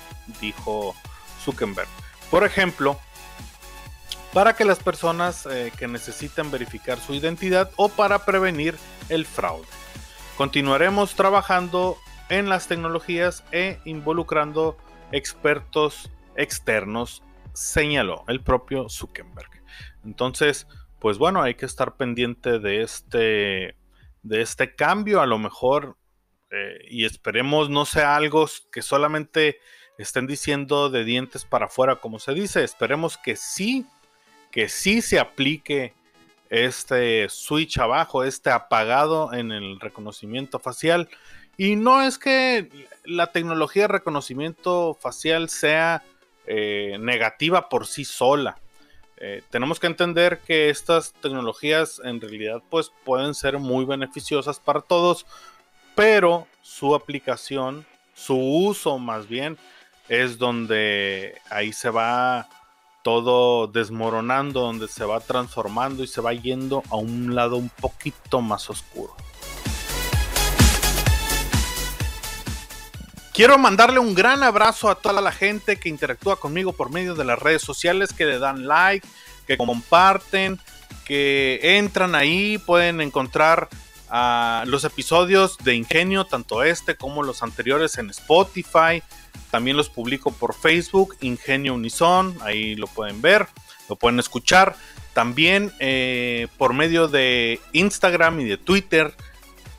dijo 0.41 0.95
Zuckerberg. 1.43 1.89
Por 2.31 2.43
ejemplo, 2.43 2.99
para 4.33 4.55
que 4.55 4.65
las 4.65 4.79
personas 4.79 5.45
eh, 5.45 5.71
que 5.77 5.87
necesiten 5.87 6.51
verificar 6.51 6.99
su 6.99 7.13
identidad 7.13 7.71
o 7.75 7.89
para 7.89 8.25
prevenir 8.25 8.77
el 9.09 9.25
fraude. 9.25 9.67
Continuaremos 10.37 11.15
trabajando 11.15 11.97
en 12.29 12.47
las 12.47 12.67
tecnologías 12.67 13.43
e 13.51 13.79
involucrando 13.85 14.77
expertos 15.11 16.11
externos, 16.35 17.23
señaló 17.53 18.23
el 18.27 18.41
propio 18.41 18.87
Zuckerberg. 18.87 19.49
Entonces, 20.05 20.67
pues 20.99 21.17
bueno, 21.17 21.41
hay 21.41 21.55
que 21.55 21.65
estar 21.65 21.95
pendiente 21.95 22.59
de 22.59 22.81
este, 22.81 23.75
de 24.23 24.41
este 24.41 24.75
cambio, 24.75 25.21
a 25.21 25.25
lo 25.25 25.39
mejor, 25.39 25.97
eh, 26.51 26.79
y 26.89 27.05
esperemos 27.05 27.69
no 27.69 27.85
sea 27.85 28.15
algo 28.15 28.47
que 28.71 28.81
solamente 28.81 29.59
estén 29.97 30.27
diciendo 30.27 30.89
de 30.89 31.03
dientes 31.03 31.45
para 31.45 31.65
afuera, 31.65 31.97
como 31.97 32.19
se 32.19 32.33
dice, 32.33 32.63
esperemos 32.63 33.17
que 33.17 33.35
sí 33.35 33.85
que 34.51 34.69
sí 34.69 35.01
se 35.01 35.19
aplique 35.19 35.93
este 36.49 37.29
switch 37.29 37.77
abajo, 37.77 38.23
este 38.23 38.49
apagado 38.49 39.33
en 39.33 39.51
el 39.51 39.79
reconocimiento 39.79 40.59
facial. 40.59 41.09
Y 41.57 41.75
no 41.75 42.01
es 42.01 42.17
que 42.17 42.87
la 43.03 43.31
tecnología 43.31 43.83
de 43.83 43.89
reconocimiento 43.89 44.97
facial 44.99 45.49
sea 45.49 46.03
eh, 46.47 46.97
negativa 46.99 47.69
por 47.69 47.85
sí 47.85 48.05
sola. 48.05 48.57
Eh, 49.21 49.43
tenemos 49.49 49.79
que 49.79 49.87
entender 49.87 50.39
que 50.39 50.69
estas 50.69 51.11
tecnologías 51.13 52.01
en 52.03 52.21
realidad 52.21 52.61
pues 52.69 52.91
pueden 53.03 53.33
ser 53.33 53.59
muy 53.59 53.83
beneficiosas 53.83 54.59
para 54.59 54.79
todos, 54.79 55.25
pero 55.93 56.47
su 56.61 56.95
aplicación, 56.95 57.85
su 58.13 58.37
uso 58.37 58.97
más 58.97 59.27
bien, 59.27 59.57
es 60.07 60.37
donde 60.37 61.35
ahí 61.49 61.73
se 61.73 61.89
va 61.89 62.47
todo 63.03 63.67
desmoronando, 63.67 64.61
donde 64.61 64.87
se 64.87 65.03
va 65.03 65.19
transformando 65.19 66.03
y 66.03 66.07
se 66.07 66.21
va 66.21 66.33
yendo 66.33 66.83
a 66.89 66.95
un 66.95 67.35
lado 67.35 67.57
un 67.57 67.69
poquito 67.69 68.41
más 68.41 68.69
oscuro. 68.69 69.15
Quiero 73.39 73.57
mandarle 73.57 73.99
un 73.99 74.15
gran 74.15 74.43
abrazo 74.43 74.89
a 74.89 74.95
toda 74.95 75.21
la 75.21 75.31
gente 75.31 75.77
que 75.77 75.87
interactúa 75.87 76.41
conmigo 76.41 76.73
por 76.73 76.91
medio 76.91 77.15
de 77.15 77.23
las 77.23 77.39
redes 77.39 77.61
sociales, 77.61 78.11
que 78.11 78.25
le 78.25 78.37
dan 78.37 78.67
like, 78.67 79.07
que 79.47 79.55
comparten, 79.55 80.59
que 81.05 81.57
entran 81.77 82.15
ahí, 82.15 82.57
pueden 82.57 82.99
encontrar 82.99 83.69
uh, 84.11 84.67
los 84.67 84.83
episodios 84.83 85.57
de 85.59 85.73
Ingenio, 85.73 86.25
tanto 86.25 86.63
este 86.63 86.97
como 86.97 87.23
los 87.23 87.41
anteriores 87.41 87.97
en 87.97 88.09
Spotify, 88.09 89.01
también 89.51 89.77
los 89.77 89.87
publico 89.87 90.33
por 90.33 90.53
Facebook, 90.53 91.15
Ingenio 91.21 91.75
Unison, 91.75 92.37
ahí 92.41 92.75
lo 92.75 92.87
pueden 92.87 93.21
ver, 93.21 93.47
lo 93.87 93.95
pueden 93.95 94.19
escuchar. 94.19 94.75
También 95.13 95.71
eh, 95.79 96.49
por 96.57 96.73
medio 96.73 97.07
de 97.07 97.61
Instagram 97.71 98.41
y 98.41 98.43
de 98.43 98.57
Twitter, 98.57 99.15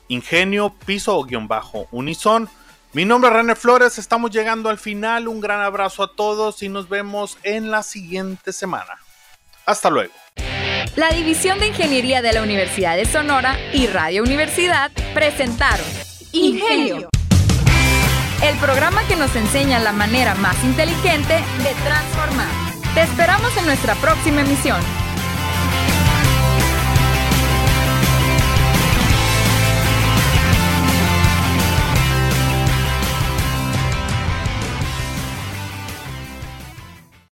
Ingenio 0.07 0.73
Piso 0.83 1.15
o 1.15 1.23
guion 1.25 1.47
bajo 1.47 1.87
Unison. 1.91 2.49
Mi 2.93 3.05
nombre 3.05 3.29
es 3.29 3.35
René 3.37 3.55
Flores, 3.55 3.97
estamos 3.97 4.31
llegando 4.31 4.69
al 4.69 4.77
final. 4.77 5.29
Un 5.29 5.39
gran 5.39 5.61
abrazo 5.61 6.03
a 6.03 6.13
todos 6.13 6.61
y 6.61 6.67
nos 6.67 6.89
vemos 6.89 7.37
en 7.43 7.71
la 7.71 7.83
siguiente 7.83 8.51
semana. 8.51 8.99
Hasta 9.65 9.89
luego. 9.89 10.13
La 10.97 11.09
División 11.11 11.59
de 11.59 11.67
Ingeniería 11.67 12.21
de 12.21 12.33
la 12.33 12.41
Universidad 12.41 12.97
de 12.97 13.05
Sonora 13.05 13.57
y 13.73 13.87
Radio 13.87 14.23
Universidad 14.23 14.91
presentaron 15.13 15.85
Ingenio 16.33 17.07
el 18.43 18.57
programa 18.57 19.07
que 19.07 19.15
nos 19.15 19.35
enseña 19.35 19.79
la 19.79 19.93
manera 19.93 20.33
más 20.35 20.61
inteligente 20.63 21.33
de 21.33 21.73
transformar. 21.85 22.49
Te 22.95 23.03
esperamos 23.03 23.55
en 23.55 23.65
nuestra 23.65 23.93
próxima 23.95 24.41
emisión. 24.41 24.81